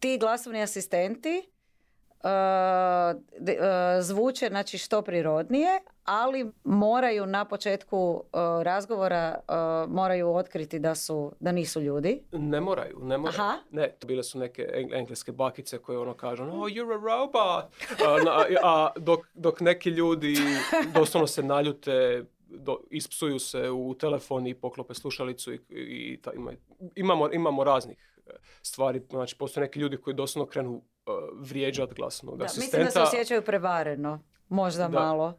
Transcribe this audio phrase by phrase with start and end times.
[0.00, 1.42] ti glasovni asistenti
[2.14, 2.30] uh,
[3.38, 3.66] d- uh,
[4.00, 5.70] zvuče znači što prirodnije,
[6.04, 8.22] ali moraju na početku uh,
[8.62, 9.54] razgovora uh,
[9.90, 12.22] moraju otkriti da su da nisu ljudi.
[12.32, 13.40] Ne moraju, ne moraju.
[13.40, 13.58] Aha.
[13.70, 17.64] Ne, to bile su neke eng- engleske bakice koje ono kažu, oh, you're a robot.
[18.00, 20.34] A, na- a dok, dok neki ljudi
[20.94, 26.52] doslovno se naljute, do, ispsuju se u telefon i poklope slušalicu i, i ta, ima,
[26.96, 27.96] imamo, imamo raznih
[28.62, 29.02] stvari.
[29.10, 30.82] Znači, postoje neki ljudi koji doslovno krenu uh,
[31.40, 32.78] vrijeđat glasnog Da, asistenta.
[32.84, 34.22] mislim da se osjećaju prevareno.
[34.48, 35.00] Možda Da.
[35.00, 35.38] malo.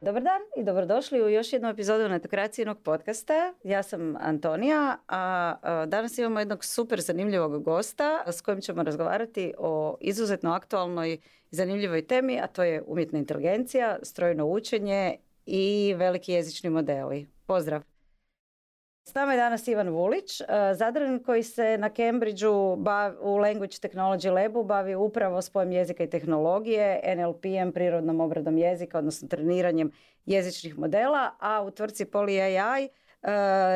[0.00, 3.54] Dobar dan i dobrodošli u još jednu epizodu Netokracijenog podcasta.
[3.62, 9.54] Ja sam Antonija, a, a danas imamo jednog super zanimljivog gosta s kojim ćemo razgovarati
[9.58, 11.18] o izuzetno aktualnoj i
[11.50, 17.26] zanimljivoj temi, a to je umjetna inteligencija, strojno učenje i veliki jezični modeli.
[17.46, 17.93] Pozdrav!
[19.06, 22.78] S nama je danas Ivan Vulić, uh, Zadran koji se na Cambridgeu
[23.20, 29.28] u Language Technology Labu bavi upravo spojem jezika i tehnologije, NLP-em, prirodnom obradom jezika, odnosno
[29.28, 29.90] treniranjem
[30.26, 33.28] jezičnih modela, a u tvrtci Poly AI uh,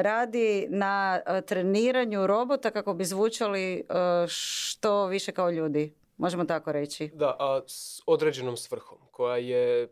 [0.03, 3.85] radi na uh, treniranju robota kako bi zvučali
[4.29, 5.95] što više kao ljudi.
[6.17, 7.11] Možemo tako reći.
[7.15, 9.89] Da, a s određenom svrhom, koja je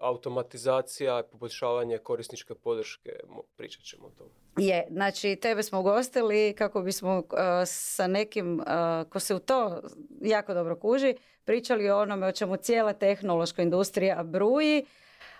[0.00, 3.10] automatizacija i poboljšavanje korisničke podrške.
[3.56, 4.30] Pričat ćemo o tome.
[4.56, 7.24] Je, znači tebe smo ugostili kako bismo uh,
[7.66, 9.82] sa nekim uh, ko se u to
[10.20, 11.14] jako dobro kuži
[11.44, 14.84] pričali o onome o čemu cijela tehnološka industrija bruji,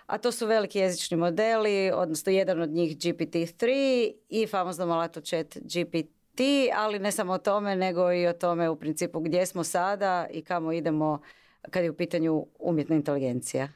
[0.05, 5.57] a to su veliki jezični modeli, odnosno jedan od njih GPT-3 i famoznom alatu chat
[5.57, 6.41] GPT,
[6.75, 10.41] ali ne samo o tome, nego i o tome u principu gdje smo sada i
[10.41, 11.21] kamo idemo
[11.71, 13.69] kad je u pitanju umjetna inteligencija.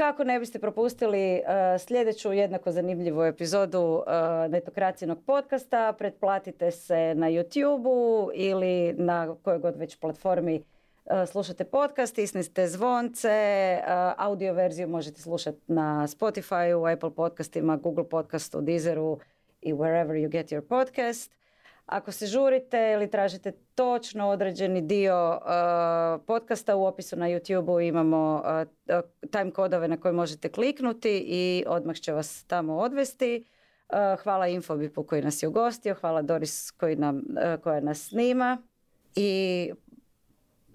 [0.00, 4.02] Kako ne biste propustili uh, sljedeću jednako zanimljivu epizodu uh,
[4.50, 10.64] Netokracijenog podcasta, pretplatite se na YouTube-u ili na kojoj god već platformi
[11.04, 13.78] uh, slušate podcast, isniste zvonce,
[14.16, 19.18] audio verziju možete slušati na Spotify, Apple podcastima, Google podcastu, Deezeru
[19.60, 21.39] i wherever you get your podcast.
[21.90, 28.42] Ako se žurite ili tražite točno određeni dio uh, podcasta u opisu na YouTube-u imamo
[28.88, 33.44] uh, time kodove na koje možete kliknuti i odmah će vas tamo odvesti.
[33.88, 38.62] Uh, hvala Infobipu koji nas je ugostio, hvala Doris koji nam, uh, koja nas snima
[39.16, 39.72] i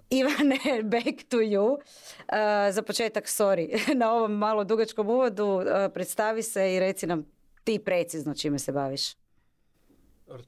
[0.09, 1.71] Ivane, back to you.
[1.73, 5.61] Uh, za početak, sorry, na ovom malo dugačkom uvodu
[5.93, 7.25] predstavi se i reci nam
[7.63, 9.24] ti precizno čime se baviš.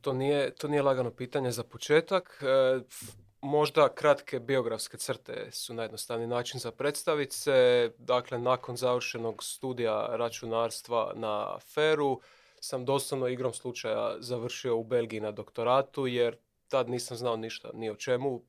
[0.01, 2.43] To nije, to nije lagano pitanje za početak.
[2.43, 2.79] E,
[3.41, 7.91] možda kratke biografske crte su najjednostavniji način za predstaviti se.
[7.97, 12.21] Dakle, nakon završenog studija računarstva na FER-u
[12.59, 17.89] sam doslovno igrom slučaja završio u Belgiji na doktoratu, jer tad nisam znao ništa, ni
[17.89, 18.41] o čemu.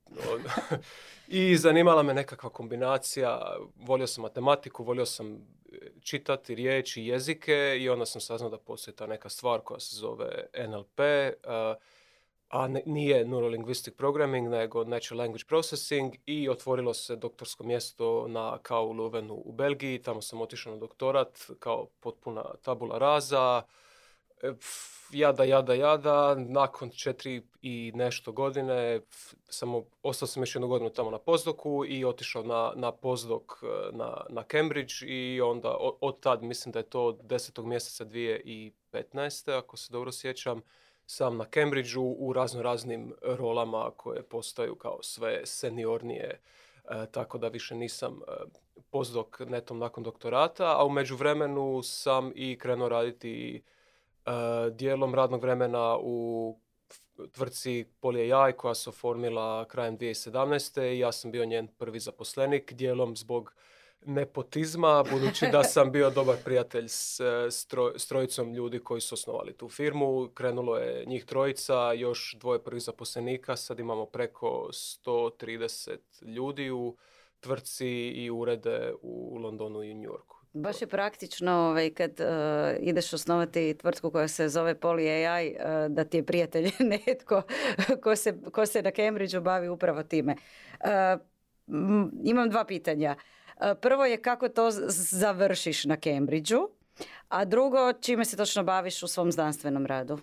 [1.28, 3.56] I zanimala me nekakva kombinacija.
[3.76, 5.46] Volio sam matematiku, volio sam
[6.02, 10.46] čitati riječi, jezike i onda sam saznao da postoji ta neka stvar koja se zove
[10.68, 11.34] NLP, e,
[12.50, 18.92] a nije Neurolinguistic Programming, nego Natural Language Processing i otvorilo se doktorsko mjesto na KU
[18.92, 20.02] Leuvenu u Belgiji.
[20.02, 23.62] Tamo sam otišao na doktorat kao potpuna tabula raza.
[24.42, 24.52] E,
[25.10, 26.34] Jada, jada, jada.
[26.34, 31.18] Nakon četiri i nešto godine f- sam, o- ostao sam još jednu godinu tamo na
[31.18, 33.66] pozdoku i otišao na, na pozdok e,
[33.96, 37.64] na, na Cambridge i onda od tad, mislim da je to od 10.
[37.66, 39.58] mjeseca 2015.
[39.58, 40.62] ako se dobro sjećam,
[41.06, 46.40] sam na Cambridgeu u razno raznim rolama koje postaju kao sve seniornije,
[46.90, 48.32] e, tako da više nisam e,
[48.90, 53.62] pozdok netom nakon doktorata, a u međuvremenu sam i krenuo raditi
[54.72, 56.58] dijelom radnog vremena u
[57.32, 60.94] tvrtci Poly AI koja se oformila krajem 2017.
[60.94, 63.54] i ja sam bio njen prvi zaposlenik, dijelom zbog
[64.06, 69.14] nepotizma, budući da sam bio dobar prijatelj s, s, troj- s trojicom ljudi koji su
[69.14, 70.28] osnovali tu firmu.
[70.34, 76.96] Krenulo je njih trojica, još dvoje prvih zaposlenika, sad imamo preko 130 ljudi u
[77.40, 80.37] tvrtci i urede u Londonu i New Yorku.
[80.62, 85.88] Baš je praktično ovaj, kad eh, ideš osnovati tvrtku koja se zove Poly AI, eh,
[85.88, 86.70] da ti je prijatelj
[87.06, 87.42] netko
[88.02, 90.36] ko se, ko se na Cambridgeu bavi upravo time.
[91.66, 93.16] M, imam dva pitanja.
[93.80, 94.70] Prvo je kako to
[95.10, 96.68] završiš na Cambridgeu,
[97.28, 100.18] a drugo čime se točno baviš u svom znanstvenom radu?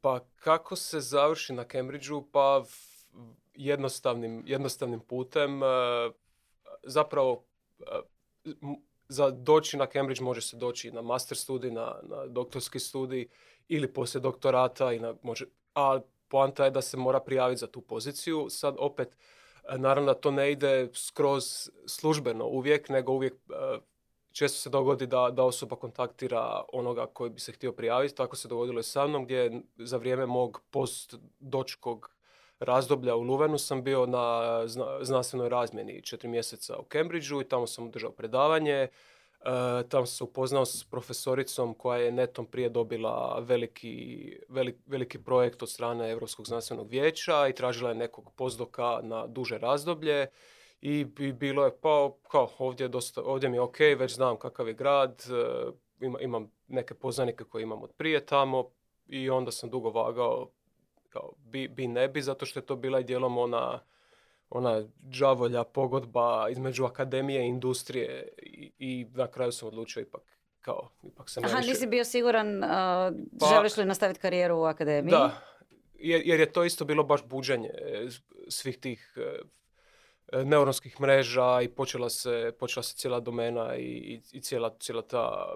[0.00, 2.22] Pa kako se završi na Cambridgeu?
[2.32, 2.64] Pa
[3.54, 5.60] jednostavnim, jednostavnim putem.
[6.82, 7.44] zapravo
[9.08, 13.28] za doći na Cambridge može se doći na master studij, na, na doktorski studij
[13.68, 14.92] ili poslije doktorata.
[14.92, 18.46] I na, može, a poanta je da se mora prijaviti za tu poziciju.
[18.50, 19.16] Sad opet,
[19.76, 23.34] naravno da to ne ide skroz službeno uvijek, nego uvijek
[24.32, 28.14] često se dogodi da, da osoba kontaktira onoga koji bi se htio prijaviti.
[28.14, 32.15] Tako se dogodilo i sa mnom gdje za vrijeme mog postdočkog
[32.60, 34.62] razdoblja u Luvenu sam bio na
[35.00, 38.72] znanstvenoj razmjeni četiri mjeseca u Cambridgeu i tamo sam održao predavanje.
[38.72, 38.88] E,
[39.88, 44.32] tamo sam se upoznao s profesoricom koja je netom prije dobila veliki,
[44.86, 50.26] veliki projekt od strane Europskog znanstvenog vijeća i tražila je nekog pozdoka na duže razdoblje
[50.80, 54.74] i, bilo je pa kao ovdje, dosta, ovdje mi je ok, već znam kakav je
[54.74, 58.70] grad, e, ima, imam neke poznanike koje imam od prije tamo
[59.06, 60.50] i onda sam dugo vagao
[61.16, 63.80] kao bi, bi ne bi, zato što je to bila i dijelom ona
[64.50, 70.22] ona džavolja pogodba između akademije i industrije i, i na kraju sam odlučio ipak
[70.60, 72.70] kao, ipak se Aha, nisi bio siguran uh,
[73.40, 75.10] pa, želiš li nastaviti karijeru u akademiji?
[75.10, 75.40] Da,
[75.94, 77.70] jer, jer je to isto bilo baš buđenje
[78.48, 84.76] svih tih uh, neuronskih mreža i počela se, počela se cijela domena i, i cijela,
[84.80, 85.54] cijela ta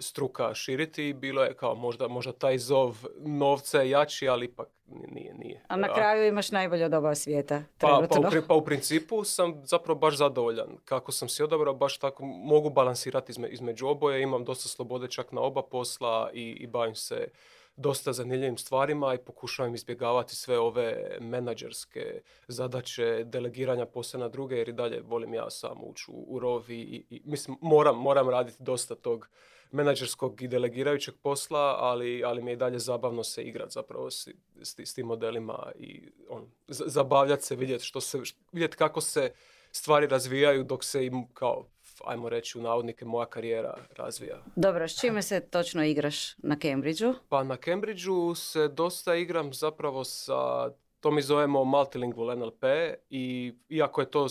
[0.00, 5.34] struka širiti bilo je kao možda, možda taj zov novca je jači, ali ipak nije.
[5.34, 5.64] nije.
[5.68, 7.62] A na kraju imaš najbolje od oba svijeta.
[7.78, 10.76] Pa, pa, u, pa u principu sam zapravo baš zadovoljan.
[10.84, 14.22] Kako sam si odabrao, baš tako mogu balansirati između oboje.
[14.22, 17.28] Imam dosta slobode čak na oba posla i, i bavim se
[17.76, 24.68] dosta zanimljivim stvarima i pokušavam izbjegavati sve ove menadžerske zadaće, delegiranja posla na druge jer
[24.68, 28.62] i dalje volim ja sam ući u, u rovi i, i mislim moram, moram raditi
[28.62, 29.28] dosta tog
[29.72, 34.28] menadžerskog i delegirajućeg posla, ali, ali mi je i dalje zabavno se igrati zapravo s,
[34.62, 38.18] s, tim modelima i on, zabavljati se, vidjeti, što se,
[38.52, 39.32] vidjeti kako se
[39.72, 41.66] stvari razvijaju dok se im kao
[42.04, 44.42] ajmo reći u navodnike, moja karijera razvija.
[44.56, 47.14] Dobro, s čime se točno igraš na Cambridgeu?
[47.28, 50.70] Pa na Cambridgeu se dosta igram zapravo sa,
[51.00, 52.64] to mi zovemo multilingual NLP
[53.10, 54.26] i iako je to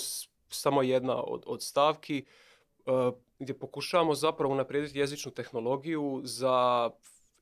[0.50, 2.50] samo jedna od, od stavki, uh,
[3.39, 6.89] gdje pokušavamo zapravo unaprijediti jezičnu tehnologiju za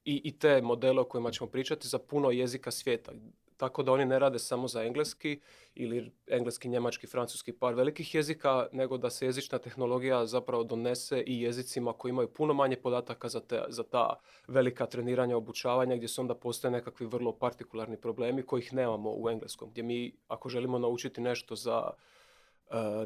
[0.06, 3.12] i, i te modele o kojima ćemo pričati za puno jezika svijeta.
[3.58, 5.40] Tako da oni ne rade samo za engleski
[5.76, 11.42] ili engleski, njemački, francuski par velikih jezika, nego da se jezična tehnologija zapravo donese i
[11.42, 16.22] jezicima koji imaju puno manje podataka za, te, za ta velika treniranja, obučavanja, gdje su
[16.22, 19.70] onda postoje nekakvi vrlo partikularni problemi kojih nemamo u engleskom.
[19.72, 21.92] Gdje mi, ako želimo naučiti nešto za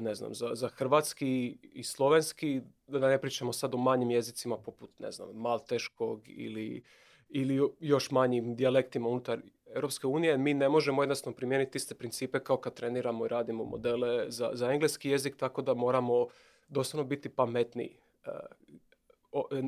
[0.02, 5.00] ne znam, za, za hrvatski i slovenski, da ne pričamo sad o manjim jezicima poput,
[5.00, 6.84] ne znam, malteškog ili,
[7.30, 9.40] ili još manjim dijalektima unutar
[9.76, 14.32] Europske unije, mi ne možemo jednostavno primijeniti iste principe kao kad treniramo i radimo modele
[14.32, 16.28] za, za engleski jezik, tako da moramo
[16.68, 17.98] doslovno biti pametniji.
[18.26, 18.32] Eh,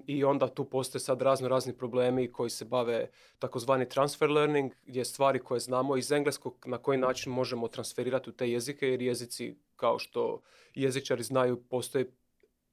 [0.07, 3.09] I onda tu postoje sad razno razni problemi koji se bave
[3.39, 8.33] takozvani transfer learning, gdje stvari koje znamo iz engleskog na koji način možemo transferirati u
[8.33, 10.41] te jezike, jer jezici kao što
[10.73, 12.05] jezičari znaju, postoji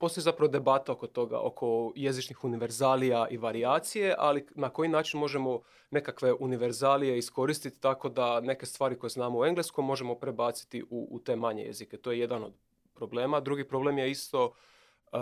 [0.02, 5.60] Postoji zapravo debata oko toga, oko jezičnih univerzalija i varijacije, ali na koji način možemo
[5.90, 11.20] nekakve univerzalije iskoristiti tako da neke stvari koje znamo u engleskom možemo prebaciti u, u
[11.20, 11.96] te manje jezike.
[11.96, 12.52] To je jedan od
[12.94, 13.40] problema.
[13.40, 15.18] Drugi problem je isto uh,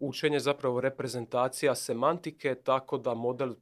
[0.00, 3.54] učenje zapravo reprezentacija semantike tako da model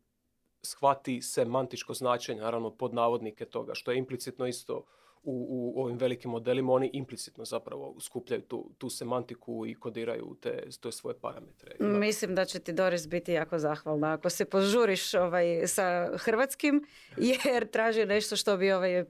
[0.63, 4.85] shvati semantičko značenje, naravno pod navodnike toga, što je implicitno isto
[5.27, 10.63] u, u ovim velikim modelima oni implicitno zapravo skupljaju tu, tu semantiku i kodiraju te,
[10.83, 11.77] te svoje parametre.
[11.81, 16.87] Mislim da će ti Doris biti jako zahvalna ako se požuriš ovaj, sa hrvatskim
[17.45, 19.07] jer traži nešto što bi ovaj, uh,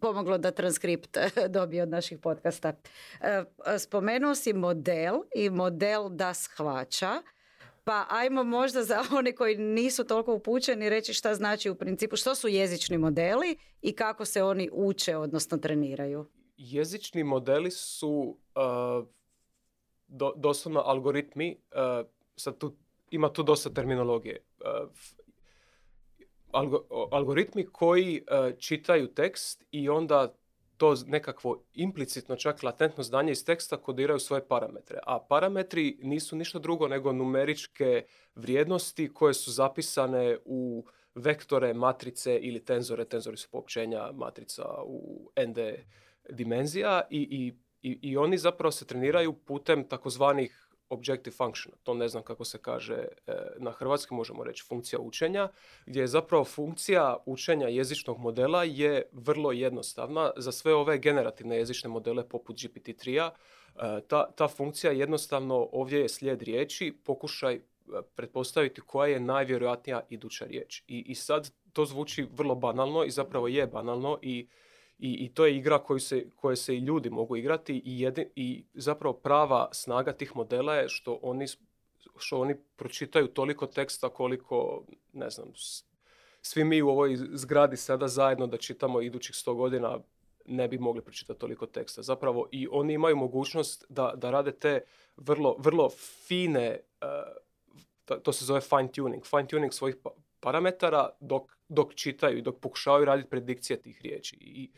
[0.00, 1.18] pomoglo da transkript
[1.48, 2.72] dobije od naših podcasta.
[3.20, 3.26] Uh,
[3.78, 7.22] spomenuo si model i model da shvaća.
[7.84, 12.34] Pa ajmo možda za one koji nisu toliko upućeni reći šta znači u principu, što
[12.34, 16.26] su jezični modeli i kako se oni uče, odnosno treniraju.
[16.56, 19.06] Jezični modeli su uh,
[20.08, 21.56] do, doslovno algoritmi,
[22.00, 22.76] uh, sad tu,
[23.10, 24.44] ima tu dosta terminologije.
[24.60, 24.88] Uh,
[27.10, 28.24] algoritmi koji
[28.58, 30.34] čitaju tekst i onda
[30.82, 34.98] to nekakvo implicitno čak latentno znanje iz teksta kodiraju svoje parametre.
[35.06, 40.84] A parametri nisu ništa drugo nego numeričke vrijednosti koje su zapisane u
[41.14, 43.04] vektore, matrice ili tenzore.
[43.04, 45.58] Tenzori su poopćenja matrica u ND
[46.30, 52.22] dimenzija i, i, i oni zapravo se treniraju putem takozvanih objective function, to ne znam
[52.22, 55.48] kako se kaže e, na hrvatski, možemo reći funkcija učenja,
[55.86, 60.30] gdje je zapravo funkcija učenja jezičnog modela je vrlo jednostavna.
[60.36, 63.30] Za sve ove generativne jezične modele poput GPT-3-a
[64.08, 67.60] ta, ta funkcija jednostavno ovdje je slijed riječi, pokušaj
[68.14, 70.82] pretpostaviti koja je najvjerojatnija iduća riječ.
[70.88, 74.48] I, I sad to zvuči vrlo banalno i zapravo je banalno i,
[75.02, 78.28] i, i to je igra koju se, koje se i ljudi mogu igrati i, jedin,
[78.36, 81.46] i zapravo prava snaga tih modela je što oni,
[82.16, 85.52] što oni pročitaju toliko teksta koliko, ne znam,
[86.42, 89.98] svi mi u ovoj zgradi sada zajedno da čitamo idućih sto godina
[90.46, 92.02] ne bi mogli pročitati toliko teksta.
[92.02, 94.80] Zapravo i oni imaju mogućnost da, da rade te
[95.16, 95.90] vrlo, vrlo
[96.26, 96.80] fine,
[98.06, 100.10] uh, to se zove fine tuning, fine tuning svojih pa,
[100.42, 104.36] parametara dok, dok čitaju i dok pokušavaju raditi predikcije tih riječi.
[104.40, 104.70] I,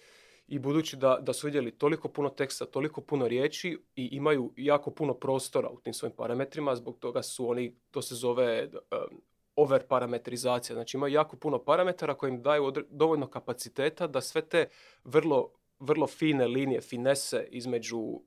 [0.49, 4.90] i budući da, da su vidjeli toliko puno teksta, toliko puno riječi i imaju jako
[4.90, 9.21] puno prostora u tim svojim parametrima, zbog toga su oni, to se zove um,
[9.56, 10.75] over parametrizacija.
[10.75, 14.68] Znači imaju jako puno parametara koji im daju dovoljno kapaciteta da sve te
[15.04, 18.21] vrlo, vrlo fine linije, finese između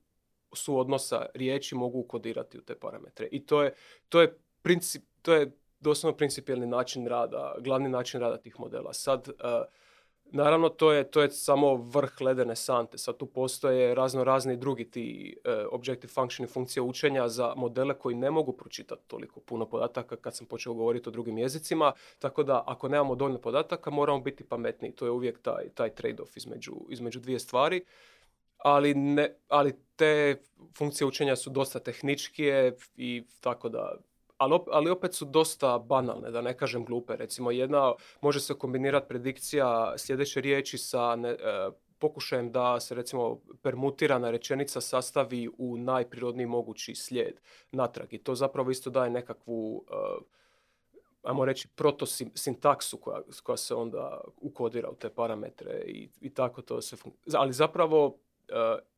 [0.54, 3.28] suodnosa riječi mogu kodirati u te parametre.
[3.30, 3.74] I to je,
[4.08, 8.92] to je, princip, to je doslovno principijelni način rada, glavni način rada tih modela.
[8.92, 9.34] Sad, uh,
[10.30, 12.98] Naravno, to je, to je samo vrh ledene sante.
[12.98, 17.98] Sad tu postoje razno razni drugi ti e, objective function i funkcije učenja za modele
[17.98, 21.92] koji ne mogu pročitati toliko puno podataka kad sam počeo govoriti o drugim jezicima.
[22.18, 24.92] Tako da ako nemamo dovoljno podataka moramo biti pametniji.
[24.92, 27.84] To je uvijek taj, taj trade-off između, između dvije stvari.
[28.58, 30.36] Ali, ne, ali te
[30.78, 33.96] funkcije učenja su dosta tehničkije i tako da
[34.38, 37.16] ali, opet su dosta banalne, da ne kažem glupe.
[37.16, 41.36] Recimo jedna može se kombinirati predikcija sljedeće riječi sa ne, e,
[41.98, 47.40] pokušajem da se recimo permutirana rečenica sastavi u najprirodniji mogući slijed
[47.72, 48.12] natrag.
[48.14, 50.22] I to zapravo isto daje nekakvu uh,
[51.22, 56.82] ajmo reći, protosintaksu koja, koja se onda ukodira u te parametre i, i tako to
[56.82, 56.96] se
[57.34, 58.18] Ali zapravo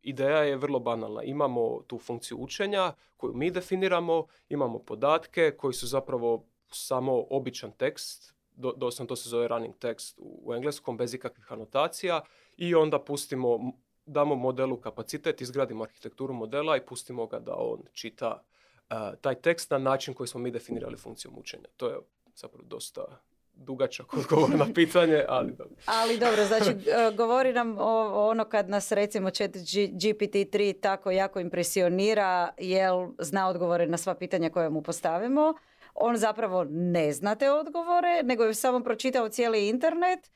[0.03, 1.23] ideja je vrlo banalna.
[1.23, 8.35] Imamo tu funkciju učenja koju mi definiramo, imamo podatke koji su zapravo samo običan tekst,
[8.57, 12.21] do, doslovno to se zove running text u, engleskom, bez ikakvih anotacija
[12.57, 13.73] i onda pustimo,
[14.07, 18.43] damo modelu kapacitet, izgradimo arhitekturu modela i pustimo ga da on čita
[18.91, 21.69] eh, taj tekst na način koji smo mi definirali funkcijom učenja.
[21.77, 21.99] To je
[22.35, 23.21] zapravo dosta
[23.61, 25.77] dugačak odgovor na pitanje, ali dobro.
[26.01, 31.41] ali dobro, znači e, govori nam o, ono kad nas recimo chat GPT-3 tako jako
[31.41, 35.55] impresionira jel zna odgovore na sva pitanja koja mu postavimo.
[35.95, 40.31] On zapravo ne zna te odgovore, nego je samo pročitao cijeli internet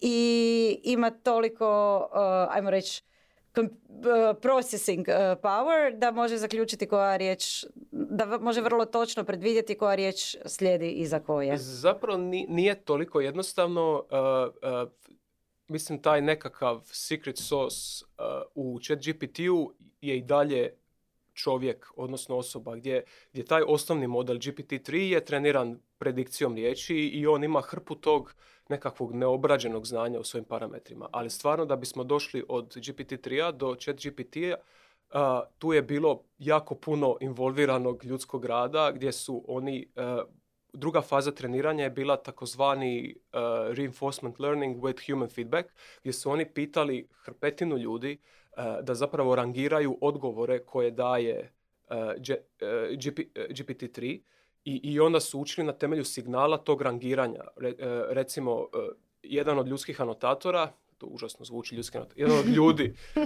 [0.00, 3.02] i ima toliko, uh, ajmo reći,
[4.40, 10.36] processing uh, power da može zaključiti koja riječ, da može vrlo točno predvidjeti koja riječ
[10.46, 11.56] slijedi iza koje.
[11.58, 14.04] Zapravo nije toliko jednostavno.
[14.10, 14.90] Uh,
[15.68, 18.04] mislim taj nekakav secret sauce
[18.54, 20.74] u chat GPT-u je i dalje
[21.34, 27.44] čovjek, odnosno osoba, gdje, gdje taj osnovni model GPT-3 je treniran predikcijom riječi i on
[27.44, 28.34] ima hrpu tog
[28.70, 31.08] nekakvog neobrađenog znanja u svojim parametrima.
[31.12, 34.54] Ali stvarno da bismo došli od GPT-3 do chat GPT-a,
[35.58, 39.88] tu je bilo jako puno involviranog ljudskog rada gdje su oni
[40.72, 43.16] druga faza treniranja je bila takozvani
[43.70, 45.68] reinforcement learning with human feedback,
[46.00, 48.18] gdje su oni pitali hrpetinu ljudi
[48.82, 51.52] da zapravo rangiraju odgovore koje daje
[53.50, 54.20] GPT-3
[54.64, 57.40] i, I onda su učili na temelju signala tog rangiranja.
[57.62, 57.74] E,
[58.08, 58.88] recimo, e,
[59.22, 63.20] jedan od ljudskih anotatora, to užasno zvuči ljudski anotator, jedan od ljudi e,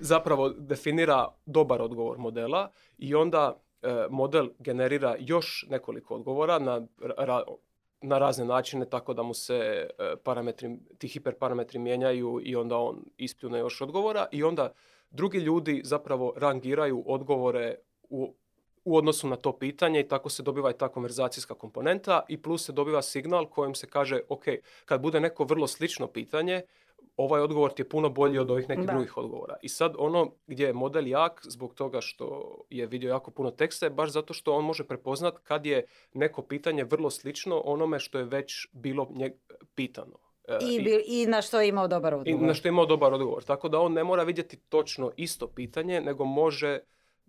[0.00, 3.62] zapravo definira dobar odgovor modela i onda
[4.10, 6.86] model generira još nekoliko odgovora na,
[8.00, 9.88] na razne načine tako da mu se
[10.24, 14.72] parametri, ti hiperparametri mijenjaju i onda on ispljune još odgovora i onda
[15.10, 18.34] drugi ljudi zapravo rangiraju odgovore u
[18.84, 22.64] u odnosu na to pitanje i tako se dobiva i ta konverzacijska komponenta i plus
[22.66, 24.44] se dobiva signal kojim se kaže ok,
[24.84, 26.62] kad bude neko vrlo slično pitanje,
[27.16, 29.56] ovaj odgovor ti je puno bolji od ovih nekih drugih odgovora.
[29.62, 33.86] I sad ono gdje je model jak zbog toga što je vidio jako puno teksta
[33.86, 38.18] je baš zato što on može prepoznat kad je neko pitanje vrlo slično onome što
[38.18, 39.32] je već bilo nje
[39.74, 40.18] pitano.
[40.48, 42.42] E, I, I, na što je imao dobar odgovor.
[42.42, 43.44] I na što je imao dobar odgovor.
[43.44, 46.78] Tako da on ne mora vidjeti točno isto pitanje, nego može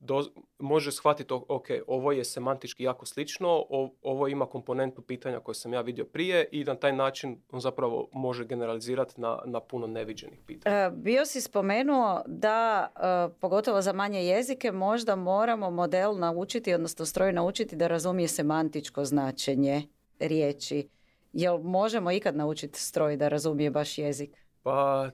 [0.02, 0.26] do,
[0.60, 3.66] može shvatiti, ok, ovo je semantički jako slično,
[4.02, 8.10] ovo ima komponentu pitanja koje sam ja vidio prije i na taj način on zapravo
[8.14, 10.76] može generalizirati na, na puno neviđenih pitanja.
[10.76, 17.06] E, bio si spomenuo da, e, pogotovo za manje jezike, možda moramo model naučiti, odnosno
[17.06, 19.84] stroj naučiti da razumije semantičko značenje
[20.20, 20.90] riječi.
[21.34, 24.46] Jel možemo ikad naučiti stroj da razumije baš jezik?
[24.64, 25.10] Pa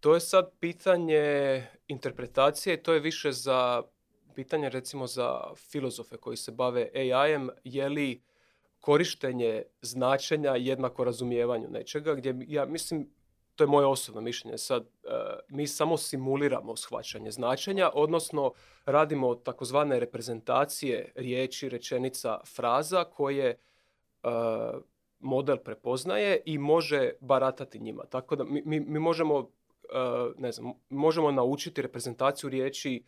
[0.00, 3.82] to je sad pitanje interpretacije, to je više za
[4.36, 8.22] pitanje recimo za filozofe koji se bave AI-em, je li
[8.80, 13.08] korištenje značenja jednako razumijevanju nečega, gdje ja mislim,
[13.56, 15.08] to je moje osobno mišljenje sad, e,
[15.48, 18.52] mi samo simuliramo shvaćanje značenja, odnosno
[18.84, 23.56] radimo takozvane reprezentacije riječi, rečenica, fraza koje e,
[25.18, 28.04] model prepoznaje i može baratati njima.
[28.04, 33.04] Tako da mi, mi, mi možemo, e, ne znam, možemo naučiti reprezentaciju riječi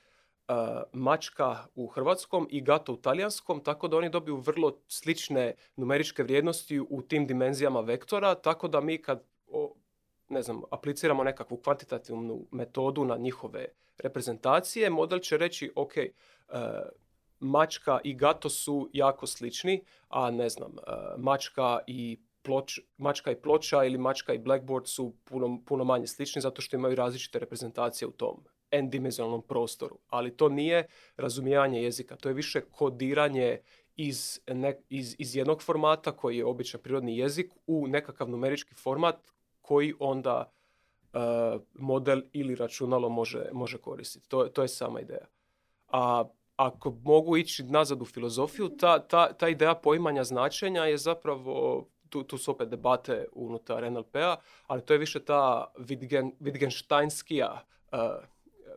[0.92, 6.80] mačka u hrvatskom i gato u talijanskom, tako da oni dobiju vrlo slične numeričke vrijednosti
[6.80, 9.22] u tim dimenzijama vektora, tako da mi kad
[10.28, 13.66] ne znam, apliciramo nekakvu kvantitativnu metodu na njihove
[13.98, 15.92] reprezentacije, model će reći, ok,
[17.40, 20.76] mačka i gato su jako slični, a ne znam,
[21.16, 26.42] mačka i ploč, mačka i ploča ili mačka i blackboard su puno, puno manje slični
[26.42, 29.98] zato što imaju različite reprezentacije u tom n-dimenzionalnom prostoru.
[30.08, 33.60] Ali to nije razumijevanje jezika, to je više kodiranje
[33.96, 34.40] iz,
[34.88, 39.16] iz, iz jednog formata koji je običan prirodni jezik u nekakav numerički format
[39.60, 40.52] koji onda
[41.12, 41.20] uh,
[41.74, 44.28] model ili računalo može, može koristiti.
[44.28, 45.26] To, to je sama ideja.
[45.88, 46.24] A
[46.56, 52.22] ako mogu ići nazad u filozofiju, ta, ta, ta ideja poimanja značenja je zapravo, tu,
[52.22, 57.52] tu su opet debate unutar NLP-a, ali to je više ta Wittgen, Wittgensteinskija
[57.92, 57.98] uh,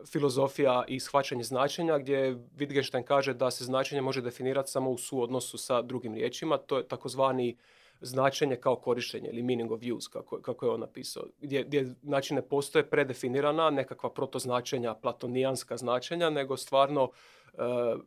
[0.06, 5.58] filozofija i shvaćanje značenja gdje Wittgenstein kaže da se značenje može definirati samo u suodnosu
[5.58, 6.58] sa drugim riječima.
[6.58, 7.56] To je takozvani
[8.02, 12.34] značenje kao korištenje ili meaning of use, kako, kako je on napisao, gdje, gdje znači
[12.34, 17.10] ne postoje predefinirana nekakva protoznačenja, platonijanska značenja, nego stvarno uh,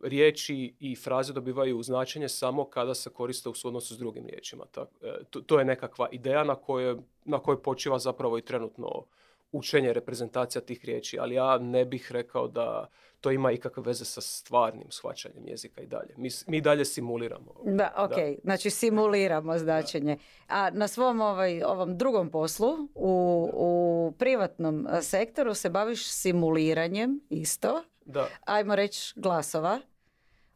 [0.04, 4.66] riječi i fraze dobivaju značenje samo kada se koriste u suodnosu s drugim riječima.
[4.72, 9.06] Tak, e, to, to, je nekakva ideja na kojoj, na kojoj počiva zapravo i trenutno
[9.52, 12.88] učenje reprezentacija tih riječi, ali ja ne bih rekao da
[13.22, 16.14] to ima ikakve veze sa stvarnim shvaćanjem jezika i dalje.
[16.18, 17.56] Mi, mi dalje simuliramo.
[17.64, 18.34] Da, ok, da.
[18.44, 20.18] znači simuliramo značenje.
[20.48, 27.84] A na svom ovaj, ovom drugom poslu u, u privatnom sektoru se baviš simuliranjem isto.
[28.06, 28.28] Da.
[28.46, 29.82] Ajmo reći glasova.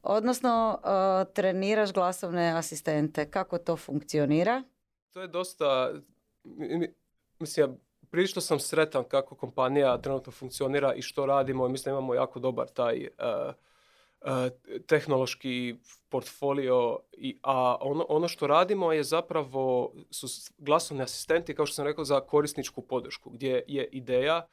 [0.04, 3.32] Odnosno, uh, treniraš glasovne asistente.
[3.32, 4.63] Kako to funkcionira?
[5.13, 5.93] To je dosta,
[7.39, 7.78] mislim,
[8.10, 11.67] prilično sam sretan kako kompanija trenutno funkcionira i što radimo.
[11.67, 13.54] I mislim imamo jako dobar taj uh,
[14.22, 14.30] uh,
[14.88, 15.76] tehnološki
[16.10, 21.86] portfolio, i, a ono, ono što radimo je zapravo su glasovni asistenti, kao što sam
[21.86, 24.45] rekao, za korisničku podršku, gdje je ideja,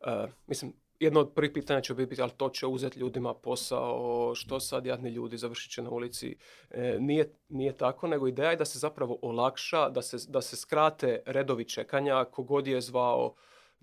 [0.00, 0.72] uh, mislim,
[1.04, 5.10] jedno od prvih pitanja će biti, ali to će uzeti ljudima posao, što sad jadni
[5.10, 6.36] ljudi završit će na ulici.
[6.70, 10.56] E, nije, nije tako, nego ideja je da se zapravo olakša, da se, da se
[10.56, 13.34] skrate redovi čekanja, kogod je zvao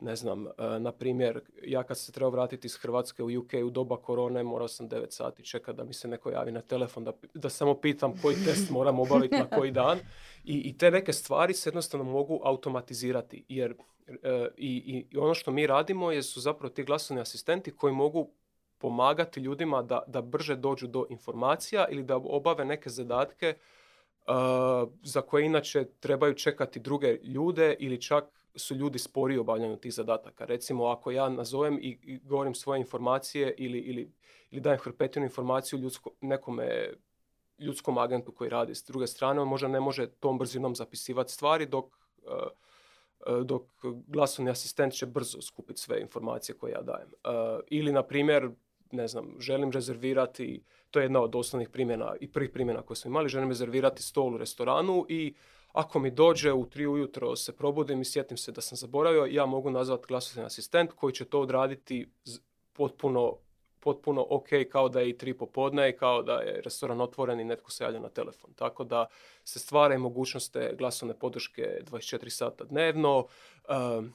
[0.02, 3.70] ne znam, e, na primjer, ja kad se trebao vratiti iz Hrvatske u UK u
[3.70, 7.12] doba korone, morao sam 9 sati čekati da mi se neko javi na telefon, da,
[7.34, 10.00] da samo pitam koji test moram obaviti na koji dan.
[10.44, 13.76] I, I te neke stvari se jednostavno mogu automatizirati, jer
[14.08, 18.30] e, i, i ono što mi radimo je su zapravo ti glasovni asistenti koji mogu
[18.78, 23.56] pomagati ljudima da, da brže dođu do informacija ili da obave neke zadatke
[24.28, 29.78] uh, za koje inače trebaju čekati druge ljude ili čak su ljudi sporiji u obavljanju
[29.78, 30.46] tih zadataka.
[30.46, 34.12] Recimo, ako ja nazovem i, govorim svoje informacije ili, ili,
[34.52, 36.94] ili dajem hrpetinu informaciju ljudsko, nekome
[37.60, 41.66] ljudskom agentu koji radi s druge strane, on možda ne može tom brzinom zapisivati stvari,
[41.66, 43.64] dok, uh, dok
[44.08, 47.08] glasovni asistent će brzo skupiti sve informacije koje ja dajem.
[47.08, 48.50] Uh, ili, na primjer,
[48.92, 53.10] ne znam, želim rezervirati, to je jedna od osnovnih primjena i prvih primjena koje smo
[53.10, 55.34] imali, želim rezervirati stol u restoranu i
[55.72, 59.46] ako mi dođe u tri ujutro se probudim i sjetim se da sam zaboravio, ja
[59.46, 62.12] mogu nazvati glasovni asistent koji će to odraditi
[62.74, 63.38] potpuno,
[63.80, 67.44] potpuno ok kao da je i tri popodne i kao da je restoran otvoren i
[67.44, 68.54] netko se javlja na telefon.
[68.54, 69.06] Tako da
[69.44, 73.20] se stvara i mogućnost glasovne podrške 24 sata dnevno.
[73.20, 74.06] Uh,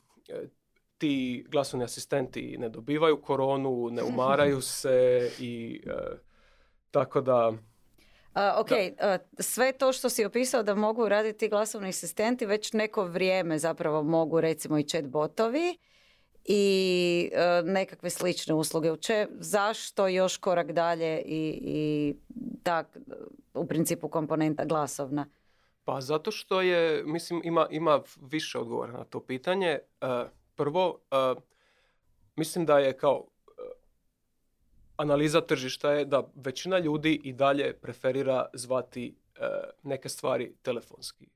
[0.99, 6.19] ti glasovni asistenti ne dobivaju koronu, ne umaraju se i uh,
[6.90, 7.53] tako da
[8.59, 8.68] ok,
[9.38, 14.40] sve to što si opisao da mogu raditi glasovni asistenti već neko vrijeme zapravo mogu
[14.40, 15.79] recimo i chat botovi
[16.44, 18.92] i uh, nekakve slične usluge.
[18.92, 22.14] Uče, zašto još korak dalje i, i
[22.62, 22.99] tak,
[23.55, 25.27] u principu komponenta glasovna?
[25.85, 29.79] Pa zato što je, mislim, ima, ima više odgovora na to pitanje.
[30.55, 30.99] prvo,
[32.37, 33.27] mislim da je kao
[34.97, 39.41] analiza tržišta je da većina ljudi i dalje preferira zvati e,
[39.83, 41.29] neke stvari telefonski.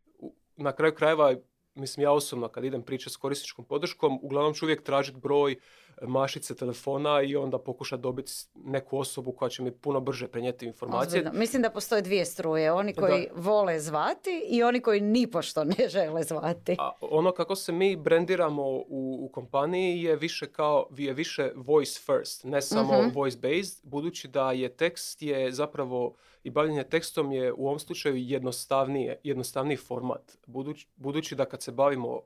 [0.56, 1.34] Na kraju krajeva
[1.74, 5.56] mislim ja osobno kad idem pričati s korisničkom podrškom, uglavnom ću uvijek tražiti broj
[6.02, 11.30] mašice telefona i onda pokušati dobiti neku osobu koja će mi puno brže prenijeti informacije.
[11.32, 16.22] Mislim da postoje dvije struje, oni koji vole zvati i oni koji nipošto ne žele
[16.22, 16.76] zvati.
[16.78, 22.00] A ono kako se mi brendiramo u, u kompaniji je više kao, je više voice
[22.00, 27.32] first, ne samo uh voice based, budući da je tekst je zapravo i bavljenje tekstom
[27.32, 30.38] je u ovom slučaju jednostavnije, jednostavniji format.
[30.46, 32.20] Budući, budući da kad se bavimo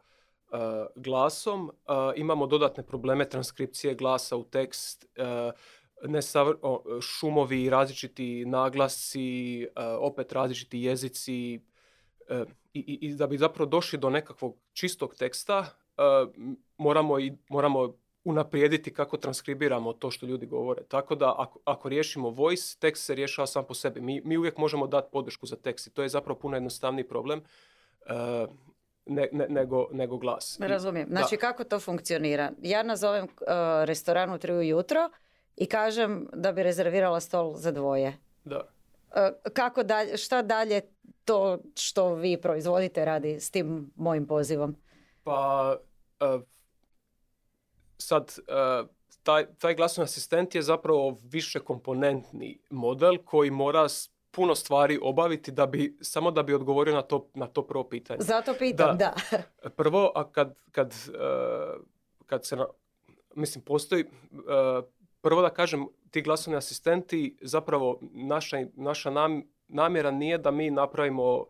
[0.97, 5.53] glasom, e, imamo dodatne probleme transkripcije glasa u tekst, e,
[6.03, 6.21] ne
[7.01, 9.67] šumovi, različiti naglasci,
[9.99, 11.35] opet različiti jezici
[12.75, 15.67] i, i, da bi zapravo došli do nekakvog čistog teksta
[16.77, 20.83] moramo, i, moramo unaprijediti kako transkribiramo to što ljudi govore.
[20.88, 24.01] Tako da ako, ako riješimo voice, tekst se rješava sam po sebi.
[24.01, 27.43] Mi, mi uvijek možemo dati podršku za tekst i to je zapravo puno jednostavniji problem
[29.07, 30.59] ne, ne, nego, nego glas.
[30.61, 31.09] Razumijem.
[31.11, 32.53] Znači kako to funkcionira?
[32.62, 33.29] Ja nazovem uh,
[33.85, 35.11] restoran u tri ujutro
[35.57, 38.19] i kažem da bi rezervirala stol za dvoje.
[38.45, 38.61] Da.
[38.61, 39.17] Uh,
[39.53, 40.81] kako dalje, šta dalje
[41.25, 44.77] to što vi proizvodite radi s tim mojim pozivom?
[45.25, 45.77] Pa
[46.21, 46.43] uh,
[47.99, 48.38] sad
[49.23, 53.88] taj, taj glasni asistent je zapravo više komponentni model koji mora
[54.35, 58.18] puno stvari obaviti da bi, samo da bi odgovorio na to, na to prvo pitanje.
[58.20, 59.14] Zato pitam, da.
[59.77, 61.83] Prvo, a kad, kad, uh,
[62.27, 62.66] kad se, na,
[63.35, 64.85] mislim, postoji, uh,
[65.20, 71.38] prvo da kažem, ti glasovni asistenti, zapravo naša, naša nam, namjera nije da mi napravimo
[71.38, 71.47] uh,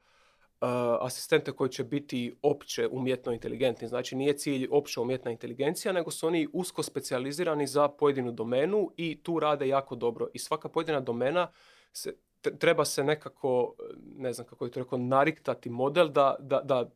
[1.01, 3.89] asistente koji će biti opće umjetno inteligentni.
[3.89, 9.23] Znači nije cilj opća umjetna inteligencija, nego su oni usko specijalizirani za pojedinu domenu i
[9.23, 10.29] tu rade jako dobro.
[10.33, 11.51] I svaka pojedina domena
[11.93, 12.15] se
[12.51, 13.75] treba se nekako,
[14.17, 16.91] ne znam kako je to rekao, nariktati model da, da, da,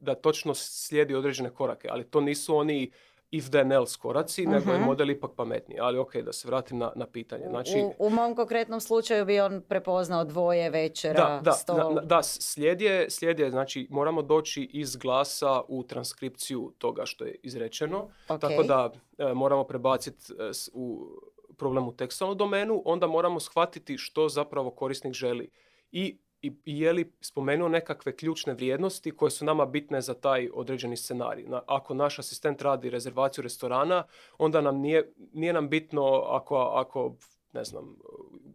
[0.00, 2.90] da točno slijedi određene korake, ali to nisu oni
[3.34, 4.86] if then else koraci, nego je mhm.
[4.86, 5.78] model ipak pametniji.
[5.80, 7.44] Ali ok, da se vratim na, na pitanje.
[7.48, 11.94] Znači, u, u mom konkretnom slučaju bi on prepoznao dvoje večera, da, da, stol.
[11.94, 17.24] Da, da slijed je, slijed je, znači moramo doći iz glasa u transkripciju toga što
[17.24, 18.08] je izrečeno.
[18.26, 21.06] Tako da e, moramo prebaciti e, u
[21.54, 25.50] problem u tekstualnu domenu, onda moramo shvatiti što zapravo korisnik želi.
[25.92, 30.96] I, i, je li spomenuo nekakve ključne vrijednosti koje su nama bitne za taj određeni
[30.96, 31.46] scenarij.
[31.66, 34.04] ako naš asistent radi rezervaciju restorana,
[34.38, 37.16] onda nam nije, nije nam bitno ako, ako
[37.52, 37.96] ne znam,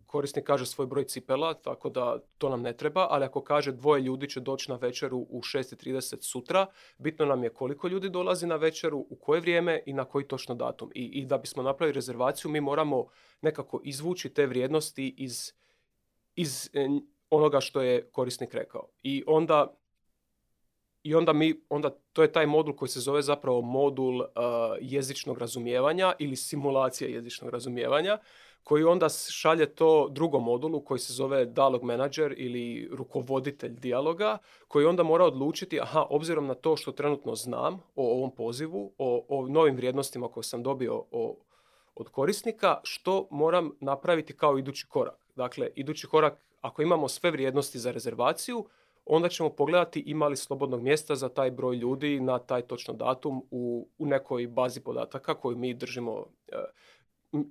[0.09, 4.01] korisnik kaže svoj broj cipela, tako da to nam ne treba, ali ako kaže dvoje
[4.01, 6.65] ljudi će doći na večeru u 6.30 sutra,
[6.97, 10.55] bitno nam je koliko ljudi dolazi na večeru, u koje vrijeme i na koji točno
[10.55, 10.91] datum.
[10.95, 13.05] I, i da bismo napravili rezervaciju, mi moramo
[13.41, 15.53] nekako izvući te vrijednosti iz,
[16.35, 16.87] iz e,
[17.29, 18.87] onoga što je korisnik rekao.
[19.03, 19.75] I onda
[21.03, 24.27] i onda mi, onda to je taj modul koji se zove zapravo modul uh,
[24.81, 28.17] jezičnog razumijevanja ili simulacija jezičnog razumijevanja
[28.63, 34.85] koji onda šalje to drugom modulu koji se zove dialog manager ili rukovoditelj dijaloga, koji
[34.85, 39.47] onda mora odlučiti, aha, obzirom na to što trenutno znam o ovom pozivu, o, o
[39.47, 41.35] novim vrijednostima koje sam dobio o,
[41.95, 45.27] od korisnika, što moram napraviti kao idući korak.
[45.35, 48.65] Dakle, idući korak, ako imamo sve vrijednosti za rezervaciju,
[49.05, 53.43] onda ćemo pogledati ima li slobodnog mjesta za taj broj ljudi na taj točno datum
[53.51, 56.55] u, u nekoj bazi podataka koju mi držimo e,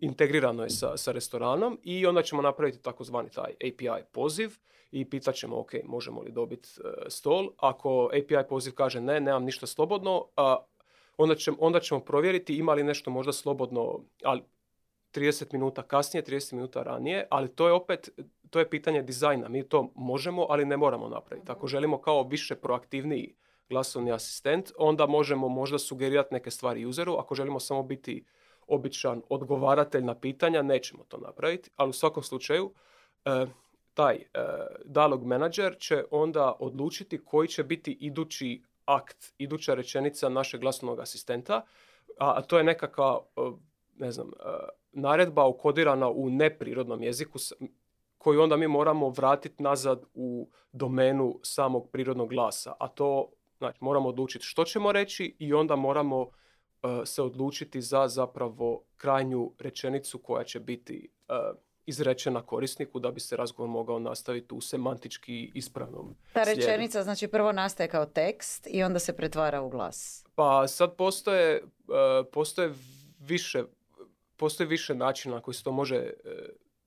[0.00, 4.50] integrirano je sa, sa restoranom i onda ćemo napraviti takozvani taj API poziv
[4.90, 7.50] i pitat ćemo ok, možemo li dobiti e, stol.
[7.56, 10.56] Ako API poziv kaže ne, nemam ništa slobodno, a,
[11.16, 14.42] onda, ćemo, onda ćemo provjeriti ima li nešto možda slobodno, ali
[15.14, 18.10] 30 minuta kasnije, 30 minuta ranije, ali to je opet
[18.50, 19.48] to je pitanje dizajna.
[19.48, 21.52] Mi to možemo, ali ne moramo napraviti.
[21.52, 23.34] Ako želimo kao više proaktivniji
[23.68, 27.14] glasovni asistent, onda možemo možda sugerirati neke stvari useru.
[27.14, 28.24] Ako želimo samo biti
[28.68, 32.72] običan odgovaratelj na pitanja, nećemo to napraviti, ali u svakom slučaju
[33.24, 33.46] e,
[33.94, 34.24] taj e,
[34.84, 41.62] dialog manager će onda odlučiti koji će biti idući akt, iduća rečenica našeg glasovnog asistenta,
[42.18, 43.40] a, to je nekakva, e,
[43.96, 44.30] ne znam,
[44.92, 47.38] naredba ukodirana u neprirodnom jeziku
[48.18, 52.74] koju onda mi moramo vratiti nazad u domenu samog prirodnog glasa.
[52.78, 53.28] A to
[53.58, 56.30] znači, moramo odlučiti što ćemo reći i onda moramo
[57.04, 61.34] se odlučiti za zapravo krajnju rečenicu koja će biti e,
[61.86, 67.52] izrečena korisniku da bi se razgovor mogao nastaviti u semantički ispravnom Ta rečenica znači prvo
[67.52, 70.26] nastaje kao tekst i onda se pretvara u glas.
[70.34, 71.62] Pa sad postoje, e,
[72.32, 72.74] postoje
[73.18, 73.64] više
[74.36, 76.10] postoji više načina na koji se to može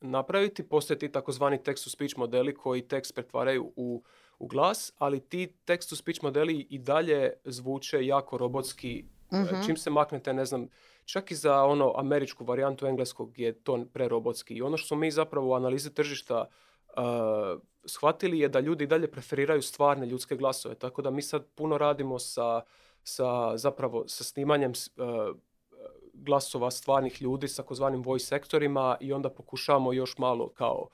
[0.01, 0.69] napraviti.
[0.69, 4.04] Postoje ti takozvani text to speech modeli koji tekst pretvaraju u
[4.41, 9.06] u glas, ali ti text-to-speech modeli i dalje zvuče jako robotski.
[9.34, 9.65] Mhm.
[9.65, 10.67] Čim se maknete, ne znam,
[11.06, 14.54] čak i za ono američku varijantu engleskog je to prerobotski.
[14.54, 19.12] I ono što smo mi zapravo u analizi tržišta uh, shvatili je da ljudi dalje
[19.12, 20.76] preferiraju stvarne ljudske glasove.
[20.76, 22.62] Tako da mi sad puno radimo sa,
[23.04, 25.38] sa zapravo sa snimanjem uh,
[26.13, 30.91] glasova stvarnih ljudi sa takozvanim voice sektorima i onda pokušavamo još malo kao uh,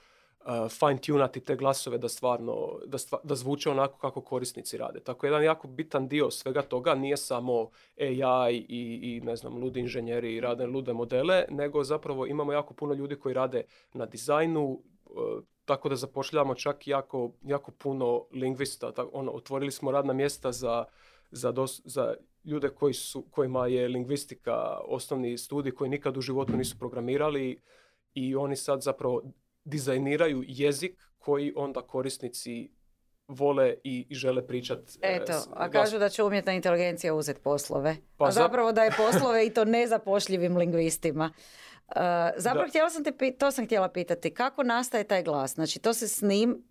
[0.69, 4.99] fine tunati te glasove da stvarno, da, da zvuče onako kako korisnici rade.
[4.99, 7.69] Tako jedan jako bitan dio svega toga nije samo
[8.01, 12.73] AI i, i ne znam, ludi inženjeri i rade lude modele, nego zapravo imamo jako
[12.73, 14.63] puno ljudi koji rade na dizajnu,
[15.05, 18.91] uh, tako da zapošljavamo čak jako, jako puno lingvista.
[18.91, 20.85] Tako, ono, otvorili smo radna mjesta za,
[21.31, 21.53] za,
[21.85, 27.61] za ljude koji su, kojima je lingvistika osnovni studij koji nikad u životu nisu programirali
[28.13, 29.21] i oni sad zapravo
[29.67, 32.69] dizajniraju jezik koji onda korisnici
[33.27, 34.99] vole i, žele pričati.
[35.01, 37.95] E, Eto, a kažu da će umjetna inteligencija uzeti poslove.
[38.17, 41.31] Pa a zapravo da je poslove i to nezapošljivim lingvistima.
[41.87, 41.93] Uh,
[42.37, 45.53] zapravo htjela sam te, to sam htjela pitati, kako nastaje taj glas?
[45.53, 46.63] Znači to se snim,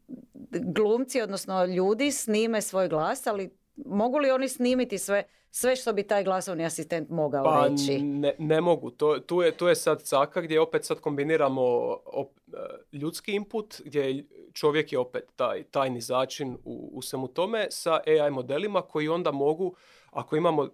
[0.51, 5.23] glumci, odnosno ljudi snime svoj glas, ali mogu li oni snimiti sve,
[5.59, 7.99] sve što bi taj glasovni asistent mogao pa, reći?
[7.99, 8.91] Ne, ne mogu.
[8.91, 11.63] To, tu, je, tu je sad caka gdje opet sad kombiniramo
[12.05, 12.57] op, e,
[12.93, 18.31] ljudski input gdje čovjek je opet taj tajni začin u, u svemu tome sa AI
[18.31, 19.75] modelima koji onda mogu,
[20.11, 20.69] ako imamo, uh,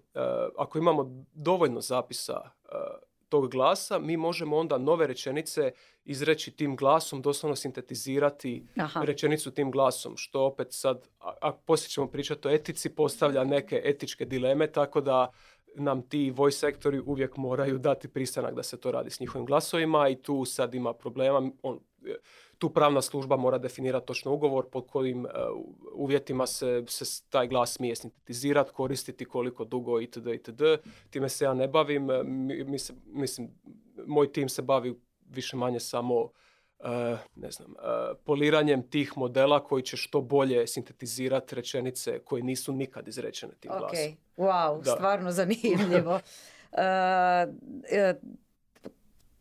[0.59, 2.71] ako imamo dovoljno zapisa uh,
[3.33, 5.71] tog glasa, mi možemo onda nove rečenice
[6.05, 8.67] izreći tim glasom, doslovno sintetizirati
[9.05, 14.25] rečenicu tim glasom, što opet sad, a, poslije ćemo pričati o etici, postavlja neke etičke
[14.25, 15.33] dileme, tako da
[15.75, 20.09] nam ti voice sektori uvijek moraju dati pristanak da se to radi s njihovim glasovima
[20.09, 21.51] i tu sad ima problema.
[21.63, 21.81] On,
[22.63, 25.29] tu pravna služba mora definirati točno ugovor pod kojim e,
[25.95, 30.27] uvjetima se, se taj glas smije sintetizirati, koristiti koliko dugo itd.
[30.27, 30.63] itd.
[31.11, 32.11] Time se ja ne bavim.
[32.11, 33.51] E, mi, se, mislim,
[34.07, 34.95] moj tim se bavi
[35.29, 36.31] više manje samo uh,
[37.37, 37.75] ne znam,
[38.25, 43.89] poliranjem tih modela koji će što bolje sintetizirati rečenice koje nisu nikad izrečene tim glasom.
[43.89, 46.21] Ok, wow, stvarno zanimljivo.